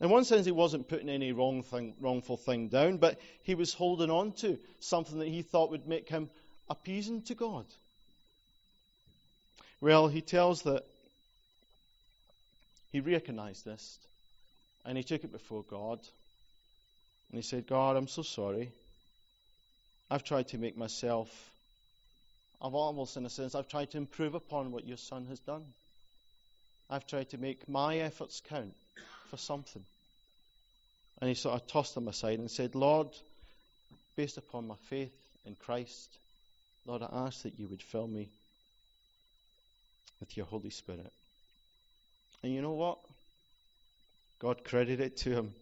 In 0.00 0.10
one 0.10 0.24
sense, 0.24 0.44
he 0.44 0.50
wasn't 0.50 0.88
putting 0.88 1.08
any 1.08 1.30
wrong 1.30 1.62
thing, 1.62 1.94
wrongful 2.00 2.36
thing 2.36 2.66
down, 2.66 2.96
but 2.96 3.20
he 3.44 3.54
was 3.54 3.72
holding 3.72 4.10
on 4.10 4.32
to 4.32 4.58
something 4.80 5.20
that 5.20 5.28
he 5.28 5.42
thought 5.42 5.70
would 5.70 5.86
make 5.86 6.08
him 6.08 6.28
appeasing 6.68 7.22
to 7.22 7.36
God. 7.36 7.66
Well, 9.80 10.08
he 10.08 10.22
tells 10.22 10.62
that 10.62 10.84
he 12.90 12.98
recognized 12.98 13.64
this 13.64 14.00
and 14.84 14.98
he 14.98 15.04
took 15.04 15.22
it 15.22 15.30
before 15.30 15.62
God. 15.70 16.00
And 17.30 17.38
he 17.38 17.42
said, 17.42 17.68
God, 17.68 17.96
I'm 17.96 18.08
so 18.08 18.22
sorry. 18.22 18.72
I've 20.10 20.24
tried 20.24 20.48
to 20.48 20.58
make 20.58 20.76
myself, 20.76 21.49
I've 22.62 22.74
almost, 22.74 23.16
in 23.16 23.24
a 23.24 23.30
sense, 23.30 23.54
I've 23.54 23.68
tried 23.68 23.90
to 23.92 23.98
improve 23.98 24.34
upon 24.34 24.70
what 24.70 24.86
your 24.86 24.98
son 24.98 25.26
has 25.26 25.38
done. 25.40 25.64
I've 26.90 27.06
tried 27.06 27.30
to 27.30 27.38
make 27.38 27.68
my 27.68 27.98
efforts 27.98 28.42
count 28.48 28.74
for 29.30 29.36
something. 29.36 29.84
And 31.20 31.28
he 31.28 31.34
sort 31.34 31.60
of 31.60 31.66
tossed 31.66 31.94
them 31.94 32.08
aside 32.08 32.38
and 32.38 32.50
said, 32.50 32.74
Lord, 32.74 33.08
based 34.16 34.36
upon 34.36 34.66
my 34.66 34.74
faith 34.88 35.12
in 35.46 35.54
Christ, 35.54 36.08
Lord, 36.86 37.02
I 37.02 37.08
ask 37.26 37.42
that 37.42 37.58
you 37.58 37.68
would 37.68 37.82
fill 37.82 38.06
me 38.06 38.28
with 40.18 40.36
your 40.36 40.46
Holy 40.46 40.70
Spirit. 40.70 41.12
And 42.42 42.52
you 42.52 42.60
know 42.62 42.72
what? 42.72 42.98
God 44.38 44.64
credited 44.64 45.00
it 45.00 45.16
to 45.18 45.30
him 45.30 45.54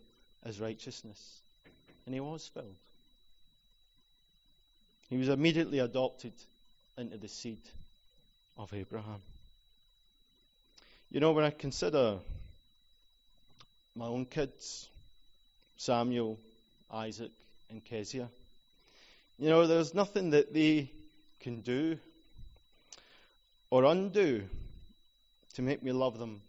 as 0.44 0.60
righteousness. 0.60 1.40
And 2.06 2.14
he 2.14 2.20
was 2.20 2.46
filled. 2.46 2.74
He 5.10 5.16
was 5.16 5.28
immediately 5.28 5.78
adopted 5.80 6.32
into 6.98 7.16
the 7.16 7.28
seed 7.28 7.60
of 8.58 8.74
Abraham. 8.74 9.22
You 11.10 11.20
know, 11.20 11.32
when 11.32 11.44
I 11.44 11.50
consider 11.50 12.18
my 13.94 14.06
own 14.06 14.26
kids, 14.26 14.88
Samuel, 15.76 16.38
Isaac, 16.92 17.30
and 17.70 17.84
Kezia, 17.84 18.28
you 19.38 19.48
know, 19.48 19.66
there's 19.66 19.94
nothing 19.94 20.30
that 20.30 20.52
they 20.52 20.90
can 21.40 21.60
do 21.60 21.98
or 23.70 23.84
undo 23.84 24.42
to 25.54 25.62
make 25.62 25.82
me 25.82 25.92
love 25.92 26.18
them 26.18 26.40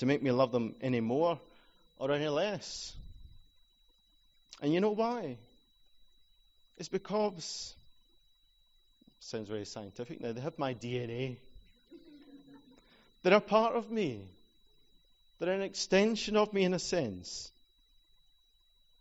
to 0.00 0.06
make 0.06 0.22
me 0.22 0.30
love 0.30 0.50
them 0.50 0.74
any 0.80 1.00
more 1.00 1.38
or 1.98 2.10
any 2.10 2.28
less. 2.28 2.94
And 4.62 4.72
you 4.72 4.80
know 4.80 4.90
why? 4.90 5.36
It's 6.78 6.88
because, 6.88 7.74
sounds 9.20 9.48
very 9.48 9.66
scientific 9.66 10.20
now, 10.20 10.32
they 10.32 10.40
have 10.40 10.58
my 10.58 10.72
DNA. 10.72 11.36
They're 13.22 13.34
a 13.34 13.40
part 13.40 13.76
of 13.76 13.90
me. 13.90 14.22
They're 15.38 15.52
an 15.52 15.60
extension 15.60 16.34
of 16.34 16.52
me 16.54 16.64
in 16.64 16.72
a 16.72 16.78
sense. 16.78 17.50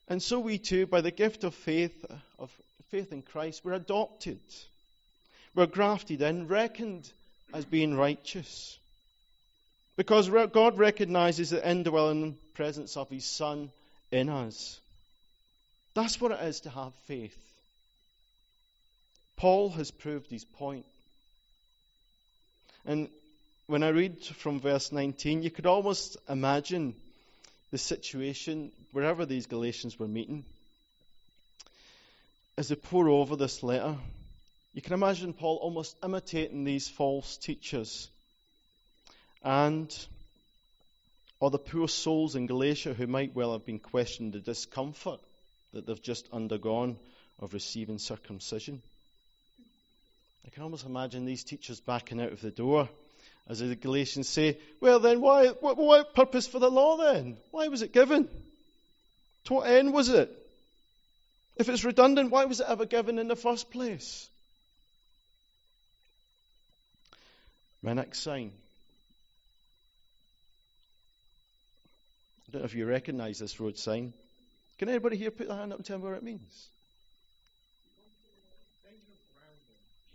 And 0.10 0.22
so 0.22 0.40
we 0.40 0.58
too, 0.58 0.86
by 0.86 1.00
the 1.00 1.12
gift 1.12 1.46
of 1.46 1.56
faith, 1.56 2.06
of 2.38 2.52
faith 2.92 3.14
in 3.14 3.22
Christ, 3.22 3.62
we're 3.64 3.74
adopted. 3.74 4.40
We're 5.56 5.66
grafted 5.66 6.22
in, 6.22 6.50
reckoned 6.50 7.10
as 7.54 7.64
being 7.64 7.96
righteous. 7.96 8.78
Because 10.00 10.30
God 10.30 10.78
recognizes 10.78 11.50
the 11.50 11.70
indwelling 11.70 12.38
presence 12.54 12.96
of 12.96 13.10
His 13.10 13.26
Son 13.26 13.70
in 14.14 14.30
us. 14.30 14.80
That's 15.94 16.22
what 16.22 16.32
it 16.32 16.40
is 16.40 16.62
to 16.62 16.70
have 16.70 16.94
faith. 17.06 17.38
Paul 19.36 19.72
has 19.72 19.92
proved 19.92 20.32
his 20.32 20.46
point. 20.46 20.86
And 22.86 23.10
when 23.68 23.84
I 23.84 23.90
read 23.90 24.24
from 24.24 24.62
verse 24.62 24.94
19, 24.94 25.44
you 25.44 25.52
could 25.52 25.66
almost 25.66 26.16
imagine 26.30 26.96
the 27.72 27.78
situation 27.78 28.72
wherever 28.94 29.26
these 29.26 29.48
Galatians 29.48 30.00
were 30.00 30.08
meeting. 30.08 30.46
As 32.58 32.70
they 32.70 32.76
pour 32.76 33.10
over 33.10 33.36
this 33.36 33.64
letter, 33.64 33.98
you 34.74 34.82
can 34.82 34.94
imagine 34.94 35.34
Paul 35.34 35.58
almost 35.58 35.98
imitating 36.02 36.64
these 36.64 36.88
false 36.88 37.36
teachers 37.36 38.10
and 39.44 39.94
or 41.40 41.50
the 41.50 41.58
poor 41.58 41.88
souls 41.88 42.36
in 42.36 42.48
Galatia 42.48 42.94
who 42.94 43.08
might 43.08 43.36
well 43.36 43.54
have 43.54 43.66
been 43.66 43.80
questioned 43.80 44.34
the 44.34 44.40
discomfort 44.40 45.20
that 45.74 45.86
they've 45.86 46.02
just 46.02 46.28
undergone 46.34 46.98
of 47.40 47.54
receiving 47.54 47.98
circumcision. 47.98 48.82
I 50.46 50.50
can 50.50 50.64
almost 50.64 50.86
imagine 50.86 51.26
these 51.26 51.44
teachers 51.44 51.80
backing 51.80 52.22
out 52.22 52.34
of 52.34 52.42
the 52.42 52.52
door 52.52 52.90
as 53.48 53.60
the 53.60 53.76
Galatians 53.76 54.30
say, 54.30 54.58
Well, 54.80 55.00
then, 55.00 55.22
why, 55.22 55.48
what, 55.48 55.78
what 55.78 56.14
purpose 56.14 56.48
for 56.48 56.60
the 56.60 56.70
law 56.70 56.98
then? 56.98 57.38
Why 57.52 57.68
was 57.68 57.82
it 57.82 57.94
given? 57.94 58.28
To 59.46 59.54
what 59.56 59.70
end 59.70 59.94
was 59.94 60.10
it? 60.10 60.30
If 61.56 61.68
it's 61.68 61.84
redundant, 61.84 62.32
why 62.32 62.46
was 62.46 62.60
it 62.60 62.68
ever 62.70 62.86
given 62.86 63.18
in 63.20 63.28
the 63.28 63.36
first 63.36 63.72
place? 63.72 64.30
My 67.82 67.94
next 67.94 68.20
sign. 68.20 68.52
I 72.50 72.52
don't 72.52 72.62
know 72.64 72.66
if 72.66 72.74
you 72.74 72.88
recognize 72.88 73.38
this 73.38 73.60
road 73.60 73.78
sign. 73.78 74.12
Can 74.80 74.90
anybody 74.90 75.18
here 75.18 75.30
put 75.30 75.50
their 75.50 75.56
hand 75.56 75.72
up 75.72 75.78
and 75.78 75.86
tell 75.86 76.00
me 76.00 76.06
what 76.06 76.16
it 76.16 76.24
means? 76.24 76.68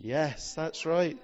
Yes, 0.01 0.53
that's 0.53 0.85
right. 0.85 1.17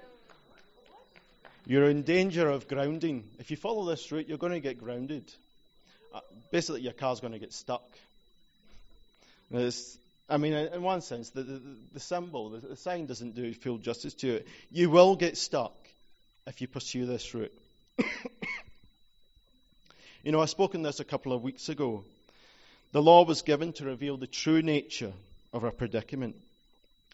You're 1.65 1.89
in 1.89 2.03
danger 2.03 2.47
of 2.47 2.69
grounding. 2.69 3.25
If 3.39 3.51
you 3.51 3.57
follow 3.57 3.89
this 3.89 4.09
route, 4.09 4.29
you're 4.29 4.37
going 4.37 4.53
to 4.53 4.61
get 4.61 4.79
grounded. 4.79 5.29
Uh, 6.13 6.21
basically, 6.49 6.79
your 6.79 6.93
car's 6.93 7.19
going 7.19 7.33
to 7.33 7.39
get 7.39 7.51
stuck. 7.51 7.83
There's, 9.49 9.97
I 10.29 10.37
mean, 10.37 10.53
in 10.53 10.81
one 10.81 11.01
sense, 11.01 11.31
the, 11.31 11.43
the, 11.43 11.61
the 11.91 11.99
symbol, 11.99 12.51
the, 12.51 12.59
the, 12.59 12.77
sign 12.77 13.05
doesn't 13.05 13.35
do 13.35 13.53
full 13.53 13.79
justice 13.79 14.13
to 14.13 14.35
it. 14.35 14.47
You 14.71 14.89
will 14.89 15.17
get 15.17 15.37
stuck 15.37 15.75
if 16.47 16.61
you 16.61 16.69
pursue 16.69 17.05
this 17.05 17.33
route. 17.33 17.53
you 20.23 20.31
know, 20.31 20.41
I 20.41 20.45
spoke 20.45 20.75
on 20.75 20.83
this 20.83 20.99
a 20.99 21.05
couple 21.05 21.33
of 21.33 21.41
weeks 21.41 21.69
ago. 21.69 22.03
The 22.91 23.01
law 23.01 23.25
was 23.25 23.41
given 23.41 23.73
to 23.73 23.85
reveal 23.85 24.17
the 24.17 24.27
true 24.27 24.61
nature 24.61 25.13
of 25.51 25.63
our 25.63 25.71
predicament. 25.71 26.35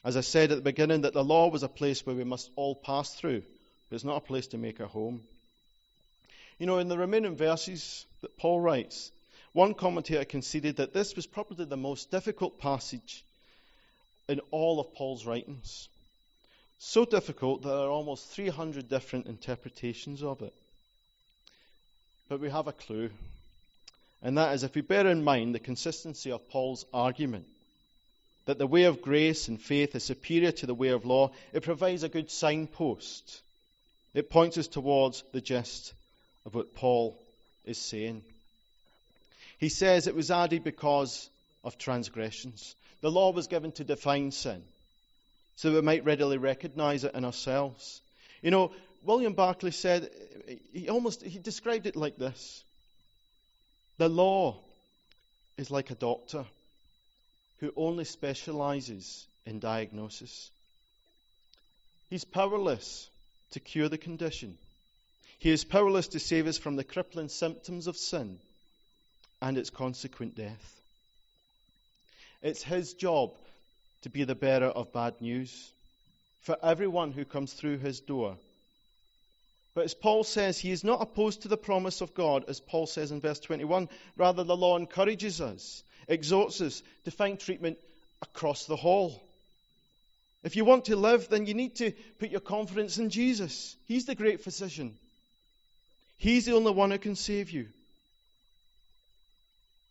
As 0.03 0.17
I 0.17 0.21
said 0.21 0.51
at 0.51 0.55
the 0.55 0.61
beginning, 0.61 1.01
that 1.01 1.13
the 1.13 1.23
law 1.23 1.49
was 1.49 1.63
a 1.63 1.69
place 1.69 2.05
where 2.05 2.15
we 2.15 2.23
must 2.23 2.49
all 2.55 2.75
pass 2.75 3.13
through, 3.13 3.43
but 3.89 3.95
it's 3.95 4.03
not 4.03 4.17
a 4.17 4.27
place 4.27 4.47
to 4.47 4.57
make 4.57 4.79
a 4.79 4.87
home. 4.87 5.21
You 6.59 6.65
know, 6.65 6.79
in 6.79 6.87
the 6.87 6.97
remaining 6.97 7.35
verses 7.35 8.05
that 8.21 8.37
Paul 8.37 8.59
writes, 8.59 9.11
one 9.53 9.73
commentator 9.73 10.25
conceded 10.25 10.77
that 10.77 10.93
this 10.93 11.15
was 11.15 11.25
probably 11.25 11.65
the 11.65 11.77
most 11.77 12.11
difficult 12.11 12.59
passage 12.59 13.23
in 14.27 14.41
all 14.51 14.79
of 14.79 14.93
Paul's 14.95 15.25
writings. 15.25 15.87
So 16.79 17.05
difficult 17.05 17.61
that 17.61 17.69
there 17.69 17.77
are 17.77 17.89
almost 17.89 18.29
300 18.31 18.89
different 18.89 19.27
interpretations 19.27 20.23
of 20.23 20.41
it. 20.41 20.53
But 22.29 22.39
we 22.39 22.49
have 22.49 22.67
a 22.67 22.73
clue. 22.73 23.09
And 24.21 24.37
that 24.37 24.53
is 24.55 24.63
if 24.63 24.75
we 24.75 24.81
bear 24.81 25.07
in 25.07 25.23
mind 25.23 25.55
the 25.55 25.59
consistency 25.59 26.31
of 26.31 26.49
Paul's 26.49 26.85
argument, 26.93 27.45
that 28.45 28.57
the 28.57 28.67
way 28.67 28.83
of 28.83 29.01
grace 29.01 29.47
and 29.47 29.61
faith 29.61 29.95
is 29.95 30.03
superior 30.03 30.51
to 30.51 30.65
the 30.65 30.73
way 30.73 30.89
of 30.89 31.05
law, 31.05 31.31
it 31.53 31.63
provides 31.63 32.03
a 32.03 32.09
good 32.09 32.31
signpost. 32.31 33.41
It 34.13 34.29
points 34.29 34.57
us 34.57 34.67
towards 34.67 35.23
the 35.33 35.41
gist 35.41 35.93
of 36.45 36.55
what 36.55 36.73
Paul 36.73 37.17
is 37.65 37.77
saying. 37.77 38.23
He 39.59 39.69
says 39.69 40.07
it 40.07 40.15
was 40.15 40.31
added 40.31 40.63
because 40.63 41.29
of 41.63 41.77
transgressions. 41.77 42.75
The 43.01 43.11
law 43.11 43.31
was 43.31 43.47
given 43.47 43.71
to 43.73 43.83
define 43.83 44.31
sin, 44.31 44.63
so 45.57 45.69
that 45.69 45.75
we 45.75 45.85
might 45.85 46.05
readily 46.05 46.37
recognize 46.37 47.03
it 47.03 47.15
in 47.15 47.25
ourselves. 47.25 48.01
You 48.41 48.51
know, 48.51 48.71
William 49.03 49.33
Barclay 49.33 49.71
said, 49.71 50.09
he 50.73 50.89
almost, 50.89 51.23
he 51.23 51.39
described 51.39 51.85
it 51.85 51.95
like 51.95 52.17
this. 52.17 52.63
The 53.97 54.09
law 54.09 54.57
is 55.57 55.71
like 55.71 55.91
a 55.91 55.95
doctor 55.95 56.45
who 57.59 57.73
only 57.75 58.05
specializes 58.05 59.25
in 59.45 59.59
diagnosis. 59.59 60.51
He's 62.09 62.23
powerless 62.23 63.09
to 63.51 63.59
cure 63.59 63.89
the 63.89 63.97
condition. 63.97 64.57
He 65.39 65.51
is 65.51 65.63
powerless 65.63 66.09
to 66.09 66.19
save 66.19 66.47
us 66.47 66.57
from 66.57 66.75
the 66.75 66.83
crippling 66.83 67.29
symptoms 67.29 67.87
of 67.87 67.97
sin 67.97 68.39
and 69.41 69.57
its 69.57 69.69
consequent 69.69 70.35
death. 70.35 70.81
It's 72.41 72.63
his 72.63 72.93
job 72.93 73.33
to 74.03 74.09
be 74.09 74.23
the 74.23 74.35
bearer 74.35 74.67
of 74.67 74.93
bad 74.93 75.19
news 75.21 75.71
for 76.41 76.57
everyone 76.63 77.11
who 77.11 77.25
comes 77.25 77.53
through 77.53 77.79
his 77.79 77.99
door. 77.99 78.37
But 79.77 79.85
as 79.85 79.93
Paul 79.93 80.23
says, 80.23 80.57
he 80.57 80.71
is 80.71 80.83
not 80.83 81.03
opposed 81.03 81.43
to 81.43 81.49
the 81.49 81.55
promise 81.55 82.01
of 82.01 82.15
God, 82.15 82.45
as 82.47 82.59
Paul 82.59 82.87
says 82.87 83.11
in 83.11 83.21
verse 83.21 83.39
21. 83.39 83.89
Rather, 84.15 84.43
the 84.43 84.57
law 84.57 84.75
encourages 84.75 85.39
us 85.39 85.83
exhorts 86.07 86.61
us 86.61 86.81
to 87.05 87.11
find 87.11 87.39
treatment 87.39 87.77
across 88.23 88.65
the 88.65 88.75
hall. 88.75 89.21
If 90.43 90.55
you 90.55 90.65
want 90.65 90.85
to 90.85 90.95
live, 90.95 91.29
then 91.29 91.45
you 91.45 91.53
need 91.53 91.75
to 91.75 91.91
put 92.17 92.31
your 92.31 92.39
confidence 92.39 92.97
in 92.97 93.11
Jesus. 93.11 93.75
He's 93.85 94.05
the 94.05 94.15
great 94.15 94.41
physician. 94.41 94.95
He's 96.17 96.45
the 96.45 96.55
only 96.55 96.71
one 96.71 96.89
who 96.89 96.97
can 96.97 97.15
save 97.15 97.51
you. 97.51 97.67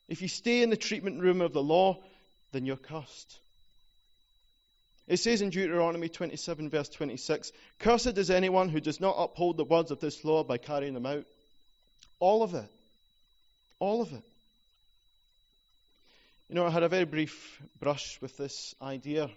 If 0.09 0.21
you 0.21 0.27
stay 0.27 0.63
in 0.63 0.71
the 0.71 0.77
treatment 0.77 1.23
room 1.23 1.41
of 1.41 1.53
the 1.53 1.63
law, 1.63 1.99
then 2.51 2.67
you're 2.67 2.77
cursed. 2.77 3.39
It 5.09 5.19
says 5.19 5.41
in 5.41 5.51
Deuteronomy 5.51 6.09
27, 6.09 6.69
verse 6.69 6.89
26 6.89 7.53
Cursed 7.79 8.19
is 8.19 8.31
anyone 8.31 8.69
who 8.69 8.81
does 8.81 9.01
not 9.01 9.17
uphold 9.17 9.57
the 9.57 9.65
words 9.65 9.91
of 9.91 10.01
this 10.01 10.25
law 10.25 10.43
by 10.43 10.59
carrying 10.59 10.95
them 10.95 11.07
out. 11.07 11.25
All 12.19 12.43
of 12.43 12.55
it. 12.55 12.69
All 13.79 14.03
of 14.03 14.13
it. 14.13 14.23
You 16.49 16.55
know, 16.55 16.67
I 16.67 16.71
had 16.71 16.83
a 16.83 16.89
very 16.89 17.05
brief 17.05 17.61
brush 17.79 18.21
with 18.21 18.37
this 18.37 18.75
idea. 18.81 19.31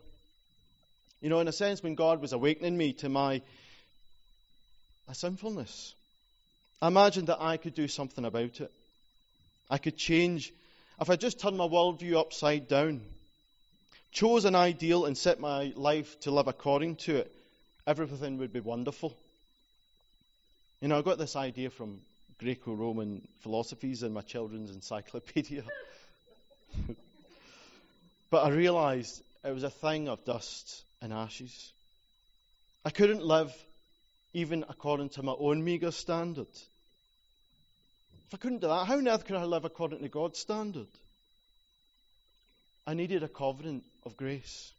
You 1.21 1.29
know, 1.29 1.39
in 1.39 1.47
a 1.47 1.51
sense, 1.51 1.83
when 1.83 1.95
God 1.95 2.21
was 2.21 2.33
awakening 2.33 2.77
me 2.77 2.93
to 2.93 3.09
my, 3.09 3.41
my 5.07 5.13
sinfulness, 5.13 5.93
I 6.81 6.87
imagined 6.87 7.27
that 7.27 7.41
I 7.41 7.57
could 7.57 7.73
do 7.73 7.87
something 7.87 8.25
about 8.25 8.61
it. 8.61 8.71
I 9.69 9.77
could 9.77 9.97
change. 9.97 10.53
If 11.01 11.09
I 11.09 11.15
just 11.15 11.39
turned 11.39 11.57
my 11.57 11.67
worldview 11.67 12.17
upside 12.17 12.67
down, 12.67 13.01
chose 14.11 14.45
an 14.45 14.55
ideal 14.55 15.05
and 15.05 15.17
set 15.17 15.39
my 15.39 15.73
life 15.75 16.19
to 16.21 16.31
live 16.31 16.47
according 16.47 16.95
to 16.97 17.17
it, 17.17 17.31
everything 17.85 18.37
would 18.37 18.53
be 18.53 18.59
wonderful. 18.59 19.15
You 20.81 20.87
know, 20.87 20.97
I 20.97 21.01
got 21.01 21.17
this 21.17 21.35
idea 21.35 21.69
from 21.69 21.99
Greco 22.39 22.73
Roman 22.73 23.27
philosophies 23.41 24.03
in 24.03 24.13
my 24.13 24.21
children's 24.21 24.71
encyclopedia. 24.71 25.63
but 28.29 28.45
I 28.45 28.49
realized 28.49 29.21
it 29.43 29.53
was 29.53 29.63
a 29.63 29.69
thing 29.69 30.07
of 30.07 30.23
dust 30.25 30.83
and 31.01 31.11
ashes. 31.11 31.71
I 32.85 32.89
couldn't 32.89 33.23
live 33.23 33.53
even 34.33 34.63
according 34.69 35.09
to 35.09 35.23
my 35.23 35.33
own 35.37 35.63
meager 35.63 35.91
standard. 35.91 36.47
If 38.27 38.33
I 38.33 38.37
couldn't 38.37 38.61
do 38.61 38.67
that, 38.67 38.85
how 38.85 38.97
on 38.97 39.07
earth 39.07 39.25
could 39.25 39.35
I 39.35 39.43
live 39.43 39.65
according 39.65 39.99
to 39.99 40.07
God's 40.07 40.39
standard? 40.39 40.87
I 42.85 42.93
needed 42.93 43.23
a 43.23 43.27
covenant 43.27 43.83
of 44.05 44.17
grace. 44.17 44.71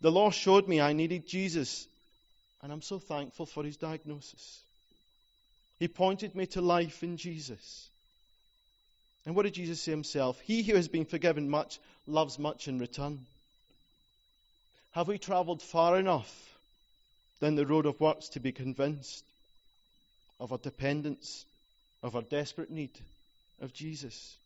The 0.00 0.10
law 0.10 0.30
showed 0.30 0.68
me 0.68 0.80
I 0.80 0.92
needed 0.92 1.26
Jesus, 1.26 1.86
and 2.62 2.72
I'm 2.72 2.82
so 2.82 2.98
thankful 2.98 3.46
for 3.46 3.64
his 3.64 3.76
diagnosis. 3.76 4.60
He 5.78 5.88
pointed 5.88 6.34
me 6.34 6.46
to 6.46 6.60
life 6.60 7.02
in 7.02 7.16
Jesus. 7.16 7.88
And 9.24 9.34
what 9.34 9.42
did 9.42 9.54
Jesus 9.54 9.80
say 9.80 9.90
himself? 9.90 10.40
He 10.40 10.62
who 10.62 10.76
has 10.76 10.88
been 10.88 11.04
forgiven 11.04 11.50
much 11.50 11.78
loves 12.06 12.38
much 12.38 12.68
in 12.68 12.78
return. 12.78 13.26
Have 14.92 15.08
we 15.08 15.18
traveled 15.18 15.60
far 15.60 15.98
enough 15.98 16.58
down 17.40 17.56
the 17.56 17.66
road 17.66 17.86
of 17.86 18.00
works 18.00 18.28
to 18.30 18.40
be 18.40 18.52
convinced 18.52 19.24
of 20.40 20.52
our 20.52 20.58
dependence, 20.58 21.44
of 22.02 22.16
our 22.16 22.22
desperate 22.22 22.70
need 22.70 22.90
of 23.60 23.74
Jesus? 23.74 24.36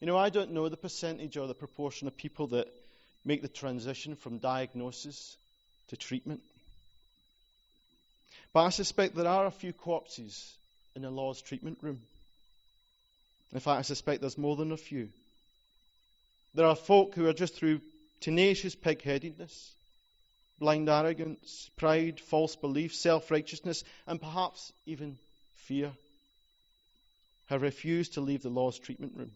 You 0.00 0.06
know, 0.06 0.16
I 0.16 0.30
don't 0.30 0.52
know 0.52 0.68
the 0.68 0.76
percentage 0.76 1.36
or 1.36 1.46
the 1.46 1.54
proportion 1.54 2.06
of 2.06 2.16
people 2.16 2.48
that 2.48 2.68
make 3.24 3.42
the 3.42 3.48
transition 3.48 4.14
from 4.14 4.38
diagnosis 4.38 5.36
to 5.88 5.96
treatment. 5.96 6.40
But 8.52 8.64
I 8.64 8.68
suspect 8.70 9.14
there 9.14 9.26
are 9.26 9.46
a 9.46 9.50
few 9.50 9.72
corpses 9.72 10.56
in 10.94 11.02
the 11.02 11.10
Lord's 11.10 11.42
treatment 11.42 11.78
room. 11.82 12.00
In 13.52 13.60
fact, 13.60 13.78
I 13.78 13.82
suspect 13.82 14.20
there's 14.20 14.38
more 14.38 14.56
than 14.56 14.72
a 14.72 14.76
few. 14.76 15.08
There 16.54 16.66
are 16.66 16.76
folk 16.76 17.14
who 17.14 17.26
are 17.26 17.32
just 17.32 17.54
through 17.54 17.80
tenacious 18.20 18.74
pig 18.74 19.02
headedness, 19.02 19.72
blind 20.58 20.88
arrogance, 20.88 21.70
pride, 21.76 22.20
false 22.20 22.56
belief, 22.56 22.94
self 22.94 23.30
righteousness, 23.30 23.84
and 24.06 24.20
perhaps 24.20 24.72
even 24.86 25.18
fear, 25.66 25.92
have 27.46 27.62
refused 27.62 28.14
to 28.14 28.20
leave 28.20 28.42
the 28.42 28.48
law's 28.48 28.78
treatment 28.78 29.12
room 29.16 29.32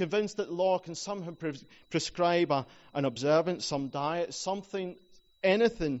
convinced 0.00 0.38
that 0.38 0.50
law 0.50 0.78
can 0.78 0.94
somehow 0.94 1.32
pres- 1.32 1.62
prescribe 1.90 2.50
a, 2.50 2.64
an 2.94 3.04
observance, 3.04 3.66
some 3.66 3.88
diet, 3.88 4.32
something, 4.32 4.96
anything 5.44 6.00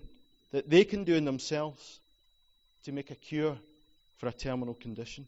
that 0.52 0.70
they 0.70 0.84
can 0.84 1.04
do 1.04 1.14
in 1.14 1.26
themselves 1.26 2.00
to 2.86 2.92
make 2.92 3.10
a 3.10 3.14
cure 3.14 3.58
for 4.16 4.26
a 4.26 4.32
terminal 4.32 4.72
condition. 4.72 5.26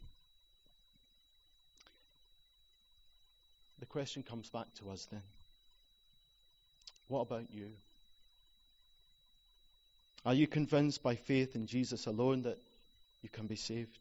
The 3.81 3.85
question 3.85 4.23
comes 4.23 4.49
back 4.49 4.69
to 4.79 4.89
us 4.91 5.07
then 5.11 5.21
what 7.09 7.21
about 7.21 7.45
you? 7.53 7.67
Are 10.25 10.33
you 10.33 10.47
convinced 10.47 11.03
by 11.03 11.17
faith 11.17 11.55
in 11.57 11.67
Jesus 11.67 12.07
alone 12.07 12.45
that 12.45 12.57
you 13.23 13.29
can 13.29 13.47
be 13.47 13.57
saved? 13.57 13.99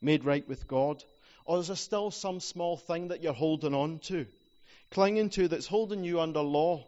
Made 0.00 0.24
right 0.24 0.48
with 0.48 0.66
God 0.66 1.04
or 1.44 1.58
is 1.58 1.68
there 1.68 1.76
still 1.76 2.10
some 2.10 2.40
small 2.40 2.76
thing 2.76 3.08
that 3.08 3.22
you're 3.22 3.32
holding 3.32 3.74
on 3.74 3.98
to, 4.04 4.26
clinging 4.90 5.30
to, 5.30 5.48
that's 5.48 5.66
holding 5.66 6.04
you 6.04 6.20
under 6.20 6.40
law? 6.40 6.84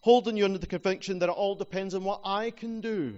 Holding 0.00 0.36
you 0.36 0.44
under 0.44 0.58
the 0.58 0.66
conviction 0.66 1.18
that 1.20 1.28
it 1.28 1.32
all 1.32 1.54
depends 1.54 1.94
on 1.94 2.04
what 2.04 2.20
I 2.24 2.50
can 2.50 2.80
do? 2.80 3.14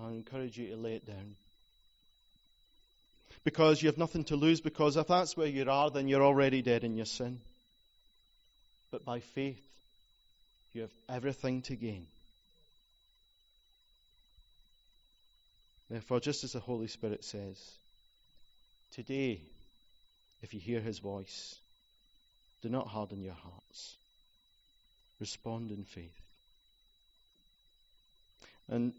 I 0.00 0.10
encourage 0.10 0.56
you 0.56 0.68
to 0.68 0.76
lay 0.76 0.94
it 0.94 1.06
down. 1.06 1.36
Because 3.44 3.82
you 3.82 3.88
have 3.88 3.98
nothing 3.98 4.24
to 4.24 4.36
lose, 4.36 4.60
because 4.60 4.96
if 4.96 5.08
that's 5.08 5.36
where 5.36 5.48
you 5.48 5.68
are, 5.68 5.90
then 5.90 6.08
you're 6.08 6.24
already 6.24 6.62
dead 6.62 6.84
in 6.84 6.96
your 6.96 7.06
sin. 7.06 7.40
But 8.90 9.04
by 9.04 9.20
faith, 9.20 9.60
you 10.72 10.82
have 10.82 10.90
everything 11.08 11.62
to 11.62 11.76
gain. 11.76 12.06
Therefore, 15.92 16.20
just 16.20 16.42
as 16.42 16.52
the 16.52 16.58
Holy 16.58 16.86
Spirit 16.86 17.22
says, 17.22 17.62
today, 18.94 19.42
if 20.40 20.54
you 20.54 20.58
hear 20.58 20.80
his 20.80 21.00
voice, 21.00 21.54
do 22.62 22.70
not 22.70 22.86
harden 22.86 23.20
your 23.20 23.34
hearts. 23.34 23.94
Respond 25.20 25.70
in 25.70 25.84
faith. 25.84 26.18
And 28.70 28.94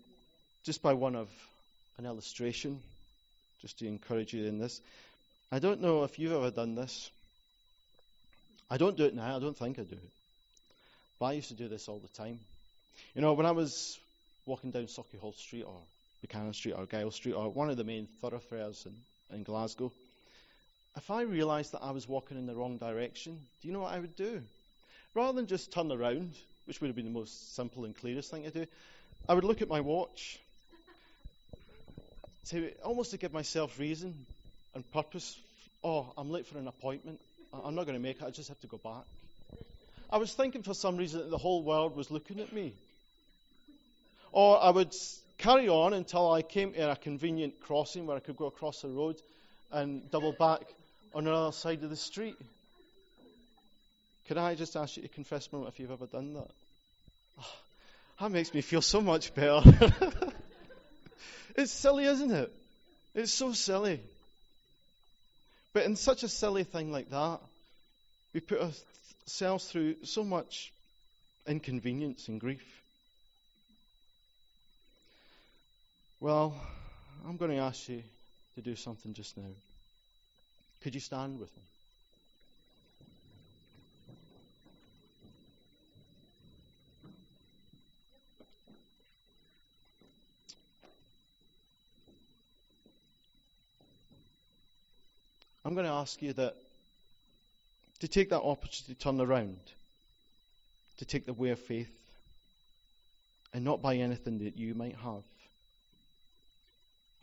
just 0.66 0.84
by 0.84 0.94
one 0.94 1.16
of 1.16 1.30
an 1.98 2.06
illustration, 2.06 2.80
just 3.64 3.80
to 3.80 3.88
encourage 3.88 4.32
you 4.32 4.46
in 4.46 4.60
this, 4.60 4.80
I 5.52 5.58
don't 5.58 5.82
know 5.82 6.04
if 6.04 6.20
you've 6.20 6.34
ever 6.34 6.52
done 6.52 6.76
this. 6.76 7.10
I 8.70 8.78
don't 8.78 8.96
do 8.96 9.06
it 9.06 9.16
now, 9.16 9.36
I 9.36 9.40
don't 9.40 9.58
think 9.58 9.80
I 9.80 9.82
do 9.82 9.96
it. 9.96 10.12
But 11.20 11.26
I 11.26 11.34
used 11.34 11.48
to 11.48 11.56
do 11.56 11.68
this 11.68 11.88
all 11.88 11.98
the 11.98 12.08
time. 12.10 12.38
You 13.16 13.22
know, 13.22 13.34
when 13.34 13.48
I 13.48 13.52
was 13.52 13.98
walking 14.46 14.70
down 14.70 14.84
Sauchiehall 14.84 15.36
Street 15.36 15.64
or 15.64 15.80
Buchanan 16.24 16.54
Street 16.54 16.72
or 16.72 16.86
Gyle 16.86 17.12
Street 17.12 17.34
or 17.34 17.50
one 17.50 17.70
of 17.70 17.76
the 17.76 17.84
main 17.84 18.08
thoroughfares 18.22 18.86
in, 18.86 19.36
in 19.36 19.44
Glasgow, 19.44 19.92
if 20.96 21.12
I 21.12 21.24
realised 21.24 21.74
that 21.74 21.84
I 21.84 21.92
was 21.92 22.08
walking 22.08 22.38
in 22.38 22.46
the 22.46 22.56
wrong 22.56 22.78
direction, 22.78 23.38
do 23.62 23.68
you 23.68 23.74
know 23.74 23.82
what 23.82 23.92
I 23.92 24.00
would 24.00 24.16
do? 24.16 24.42
Rather 25.14 25.34
than 25.34 25.48
just 25.48 25.74
turn 25.74 25.92
around, 25.92 26.32
which 26.66 26.80
would 26.80 26.88
have 26.88 26.96
been 26.96 27.06
the 27.06 27.12
most 27.12 27.56
simple 27.56 27.84
and 27.84 27.94
clearest 27.96 28.32
thing 28.32 28.44
to 28.44 28.52
do, 28.52 28.66
I 29.28 29.34
would 29.34 29.44
look 29.44 29.62
at 29.62 29.68
my 29.68 29.82
watch 29.82 30.40
to 32.48 32.72
almost 32.86 33.12
to 33.12 33.18
give 33.18 33.34
myself 33.34 33.78
reason 33.78 34.16
and 34.76 34.90
purpose. 34.94 35.38
Oh, 35.84 36.14
I'm 36.18 36.32
late 36.32 36.48
for 36.48 36.58
an 36.58 36.70
appointment. 36.70 37.20
I'm 37.52 37.76
not 37.76 37.86
going 37.86 37.98
to 37.98 38.02
make 38.02 38.22
it. 38.22 38.24
I 38.24 38.30
just 38.30 38.48
have 38.48 38.62
to 38.62 38.68
go 38.68 38.78
back. 38.78 39.04
I 40.10 40.18
was 40.18 40.34
thinking 40.34 40.64
for 40.64 40.74
some 40.74 40.96
reason 40.96 41.20
that 41.20 41.30
the 41.30 41.38
whole 41.38 41.64
world 41.64 41.98
was 41.98 42.10
looking 42.10 42.40
at 42.40 42.54
me. 42.54 42.72
Or 44.32 44.64
I 44.64 44.70
would 44.70 44.94
carry 45.38 45.70
on 45.70 45.94
until 45.94 46.32
I 46.32 46.42
came 46.42 46.74
to 46.74 46.92
a 46.92 46.96
convenient 46.96 47.60
crossing 47.62 48.06
where 48.06 48.18
I 48.18 48.20
could 48.20 48.38
go 48.38 48.46
across 48.46 48.82
the 48.82 48.90
road 48.90 49.16
and 49.72 50.10
double 50.12 50.34
back 50.34 50.62
on 51.14 51.26
the 51.26 51.34
other 51.34 51.52
side 51.52 51.84
of 51.84 51.90
the 51.90 51.96
street. 51.96 52.36
Could 54.28 54.38
I 54.38 54.56
just 54.56 54.76
ask 54.76 54.98
you 54.98 55.04
to 55.04 55.10
confess 55.10 55.48
a 55.52 55.56
moment 55.56 55.74
if 55.74 55.80
you've 55.80 55.92
ever 55.92 56.06
done 56.06 56.34
that? 56.34 56.50
Oh, 57.40 57.56
that 58.22 58.32
makes 58.32 58.54
me 58.54 58.62
feel 58.62 58.82
so 58.82 59.02
much 59.02 59.34
better. 59.34 59.62
it's 61.56 61.72
silly, 61.72 62.06
isn't 62.06 62.32
it? 62.32 62.52
It's 63.16 63.34
so 63.34 63.52
silly. 63.54 64.00
But 65.74 65.86
in 65.86 65.96
such 65.96 66.24
a 66.24 66.28
silly 66.28 66.64
thing 66.64 66.92
like 66.92 67.10
that, 67.10 67.40
we 68.34 68.40
put 68.40 68.62
ourselves 68.62 69.66
through 69.66 69.96
so 70.04 70.24
much 70.24 70.72
inconvenience 71.48 72.28
and 72.28 72.40
grief. 72.40 72.83
Well, 76.24 76.56
I'm 77.28 77.36
going 77.36 77.52
to 77.52 77.58
ask 77.58 77.90
you 77.90 78.02
to 78.56 78.62
do 78.62 78.78
something 78.78 79.14
just 79.14 79.36
now. 79.36 79.44
Could 80.82 80.96
you 80.96 81.02
stand 81.02 81.38
with 81.38 81.50
me? 81.54 81.64
I'm 95.66 95.74
going 95.74 95.86
to 95.86 95.92
ask 95.92 96.22
you 96.22 96.32
that 96.32 96.56
to 98.00 98.08
take 98.08 98.30
that 98.30 98.40
opportunity 98.40 98.94
to 98.94 98.98
turn 98.98 99.20
around, 99.20 99.60
to 101.00 101.04
take 101.04 101.26
the 101.26 101.34
way 101.34 101.50
of 101.50 101.60
faith, 101.60 101.92
and 103.54 103.66
not 103.66 103.82
by 103.82 103.98
anything 103.98 104.40
that 104.40 104.58
you 104.58 104.74
might 104.74 104.96
have. 104.96 105.24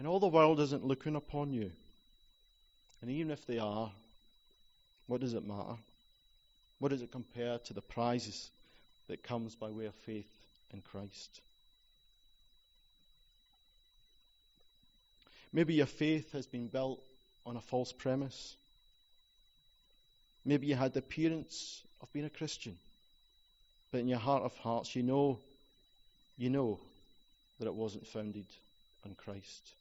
And 0.01 0.09
all 0.09 0.19
the 0.19 0.29
world 0.29 0.61
isn't 0.61 0.83
looking 0.83 1.15
upon 1.15 1.53
you. 1.53 1.71
And 3.03 3.11
even 3.11 3.31
if 3.31 3.47
they 3.47 3.59
are, 3.59 3.93
what 5.07 5.21
does 5.21 5.35
it 5.35 5.47
matter? 5.47 5.77
What 6.79 6.89
does 6.89 7.03
it 7.03 7.13
compare 7.13 7.59
to 7.59 7.75
the 7.75 7.83
prizes 7.83 8.49
that 9.09 9.23
comes 9.23 9.55
by 9.55 9.69
way 9.69 9.85
of 9.85 9.95
faith 10.07 10.31
in 10.73 10.81
Christ? 10.81 11.43
Maybe 15.53 15.75
your 15.75 15.85
faith 15.85 16.33
has 16.33 16.47
been 16.47 16.69
built 16.69 17.03
on 17.45 17.59
a 17.59 17.61
false 17.61 17.93
premise. 17.93 18.57
Maybe 20.47 20.67
you 20.67 20.77
had 20.77 20.95
the 20.95 21.01
appearance 21.01 21.83
of 22.01 22.11
being 22.15 22.25
a 22.25 22.31
Christian, 22.31 22.79
but 23.93 24.01
in 24.01 24.09
your 24.09 24.19
heart 24.19 24.45
of 24.45 24.57
hearts, 24.57 24.97
you 24.97 25.03
know, 25.03 25.41
you 26.39 26.49
know 26.49 26.81
that 27.59 27.67
it 27.67 27.75
wasn't 27.75 28.07
founded 28.07 28.47
on 29.05 29.15
Christ. 29.15 29.73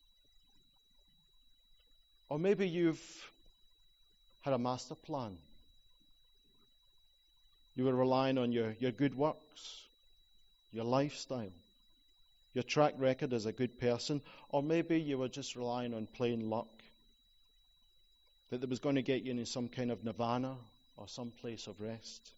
Or 2.29 2.37
maybe 2.37 2.67
you've 2.67 3.01
had 4.41 4.53
a 4.53 4.57
master 4.57 4.95
plan. 4.95 5.37
You 7.75 7.85
were 7.85 7.95
relying 7.95 8.37
on 8.37 8.51
your, 8.51 8.75
your 8.79 8.91
good 8.91 9.15
works, 9.15 9.83
your 10.71 10.85
lifestyle, 10.85 11.51
your 12.53 12.63
track 12.63 12.93
record 12.97 13.33
as 13.33 13.45
a 13.45 13.51
good 13.51 13.79
person, 13.79 14.21
or 14.49 14.61
maybe 14.61 14.99
you 14.99 15.17
were 15.17 15.27
just 15.27 15.55
relying 15.55 15.93
on 15.93 16.07
plain 16.07 16.49
luck 16.49 16.67
that 18.49 18.63
it 18.63 18.69
was 18.69 18.79
going 18.79 18.95
to 18.95 19.01
get 19.01 19.23
you 19.23 19.31
into 19.31 19.45
some 19.45 19.67
kind 19.67 19.91
of 19.91 20.03
nirvana 20.03 20.55
or 20.97 21.07
some 21.07 21.31
place 21.41 21.67
of 21.67 21.79
rest. 21.79 22.31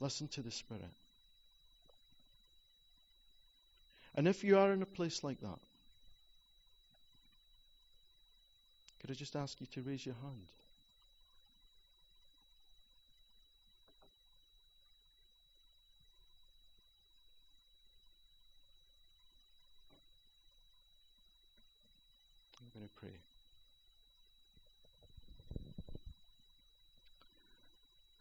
Listen 0.00 0.28
to 0.28 0.42
the 0.42 0.50
Spirit. 0.50 0.82
And 4.14 4.26
if 4.26 4.42
you 4.42 4.58
are 4.58 4.72
in 4.72 4.82
a 4.82 4.86
place 4.86 5.22
like 5.22 5.40
that, 5.40 5.58
could 9.00 9.10
I 9.10 9.14
just 9.14 9.36
ask 9.36 9.60
you 9.60 9.66
to 9.66 9.82
raise 9.82 10.04
your 10.04 10.16
hand? 10.22 10.52
I'm 22.60 22.68
going 22.74 22.88
to 22.88 22.94
pray. 23.00 23.14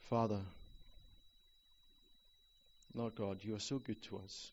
Father, 0.09 0.39
Lord 2.93 3.15
God, 3.15 3.43
you 3.43 3.55
are 3.55 3.59
so 3.59 3.77
good 3.77 4.01
to 4.03 4.21
us. 4.23 4.51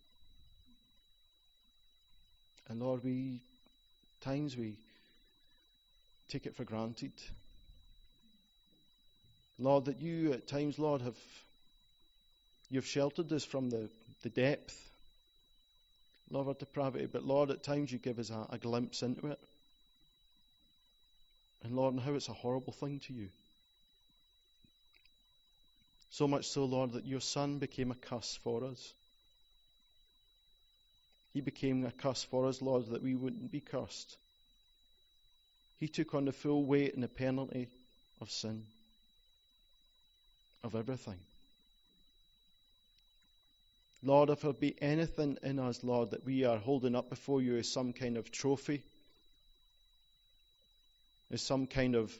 And 2.68 2.80
Lord, 2.80 3.04
we 3.04 3.40
times 4.20 4.56
we 4.56 4.78
take 6.28 6.46
it 6.46 6.56
for 6.56 6.64
granted. 6.64 7.12
Lord, 9.58 9.84
that 9.84 10.00
you 10.00 10.32
at 10.32 10.48
times, 10.48 10.78
Lord, 10.78 11.02
have 11.02 11.16
you've 12.70 12.86
sheltered 12.86 13.32
us 13.32 13.44
from 13.44 13.70
the, 13.70 13.88
the 14.22 14.30
depth, 14.30 14.76
Lord, 16.30 16.48
of 16.48 16.58
depravity, 16.58 17.06
but 17.06 17.24
Lord, 17.24 17.50
at 17.50 17.62
times 17.62 17.92
you 17.92 17.98
give 17.98 18.18
us 18.18 18.30
a, 18.30 18.46
a 18.50 18.58
glimpse 18.58 19.02
into 19.02 19.28
it. 19.28 19.38
And 21.62 21.76
Lord, 21.76 21.94
and 21.94 22.02
how 22.02 22.14
it's 22.14 22.28
a 22.28 22.32
horrible 22.32 22.72
thing 22.72 23.00
to 23.06 23.12
you. 23.12 23.28
So 26.10 26.28
much 26.28 26.46
so, 26.46 26.64
Lord, 26.64 26.92
that 26.92 27.06
your 27.06 27.20
Son 27.20 27.58
became 27.58 27.90
a 27.90 27.94
curse 27.94 28.38
for 28.42 28.64
us. 28.64 28.92
He 31.32 31.40
became 31.40 31.84
a 31.84 31.90
curse 31.90 32.22
for 32.22 32.46
us, 32.46 32.62
Lord, 32.62 32.86
that 32.90 33.02
we 33.02 33.14
wouldn't 33.14 33.50
be 33.50 33.60
cursed. 33.60 34.16
He 35.78 35.88
took 35.88 36.14
on 36.14 36.24
the 36.24 36.32
full 36.32 36.64
weight 36.64 36.94
and 36.94 37.02
the 37.02 37.08
penalty 37.08 37.68
of 38.20 38.30
sin, 38.30 38.64
of 40.62 40.74
everything. 40.74 41.18
Lord, 44.02 44.28
if 44.28 44.42
there 44.42 44.52
be 44.52 44.74
anything 44.82 45.38
in 45.42 45.58
us, 45.58 45.82
Lord, 45.82 46.10
that 46.10 46.26
we 46.26 46.44
are 46.44 46.58
holding 46.58 46.94
up 46.94 47.08
before 47.08 47.40
you 47.40 47.56
as 47.56 47.72
some 47.72 47.92
kind 47.92 48.18
of 48.18 48.30
trophy, 48.30 48.82
as 51.32 51.40
some 51.40 51.66
kind 51.66 51.94
of 51.94 52.14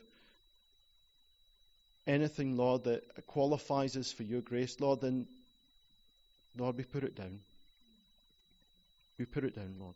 anything, 2.06 2.56
Lord, 2.56 2.84
that 2.84 3.26
qualifies 3.26 3.96
us 3.96 4.10
for 4.10 4.22
your 4.22 4.40
grace, 4.40 4.80
Lord, 4.80 5.00
then, 5.02 5.26
Lord, 6.56 6.76
we 6.76 6.84
put 6.84 7.04
it 7.04 7.14
down. 7.14 7.40
We 9.18 9.26
put 9.26 9.44
it 9.44 9.54
down, 9.54 9.76
Lord. 9.78 9.94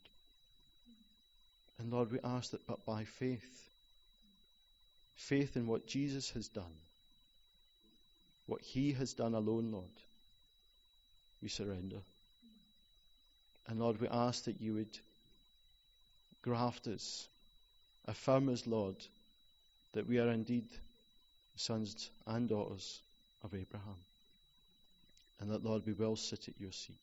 And 1.79 1.93
Lord, 1.93 2.11
we 2.11 2.19
ask 2.25 2.51
that, 2.51 2.67
but 2.67 2.85
by 2.85 3.05
faith, 3.05 3.69
faith 5.17 5.57
in 5.57 5.67
what 5.67 5.87
Jesus 5.87 6.31
has 6.31 6.49
done, 6.49 6.65
what 8.47 8.61
he 8.63 8.93
has 8.93 9.15
done 9.15 9.35
alone, 9.35 9.71
Lord, 9.71 9.85
we 11.41 11.49
surrender. 11.49 12.01
And 13.69 13.79
Lord, 13.79 14.01
we 14.01 14.09
ask 14.09 14.45
that 14.45 14.61
you 14.61 14.75
would 14.75 14.99
graft 16.43 16.87
us, 16.87 17.29
affirm 18.07 18.49
us, 18.49 18.67
Lord, 18.67 18.97
that 19.93 20.09
we 20.09 20.19
are 20.19 20.31
indeed 20.31 20.67
sons 21.57 22.11
and 22.27 22.49
daughters 22.49 23.01
of 23.45 23.55
Abraham. 23.55 23.97
And 25.41 25.51
that, 25.51 25.65
Lord, 25.65 25.83
we 25.87 25.93
will 25.93 26.17
sit 26.17 26.49
at 26.49 26.61
your 26.61 26.73
seat. 26.73 26.97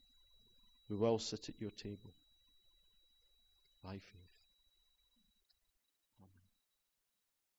We 0.89 0.97
will 0.97 1.19
sit 1.19 1.47
at 1.47 1.61
your 1.61 1.71
table 1.71 2.11
by 3.83 3.93
faith. 3.93 4.34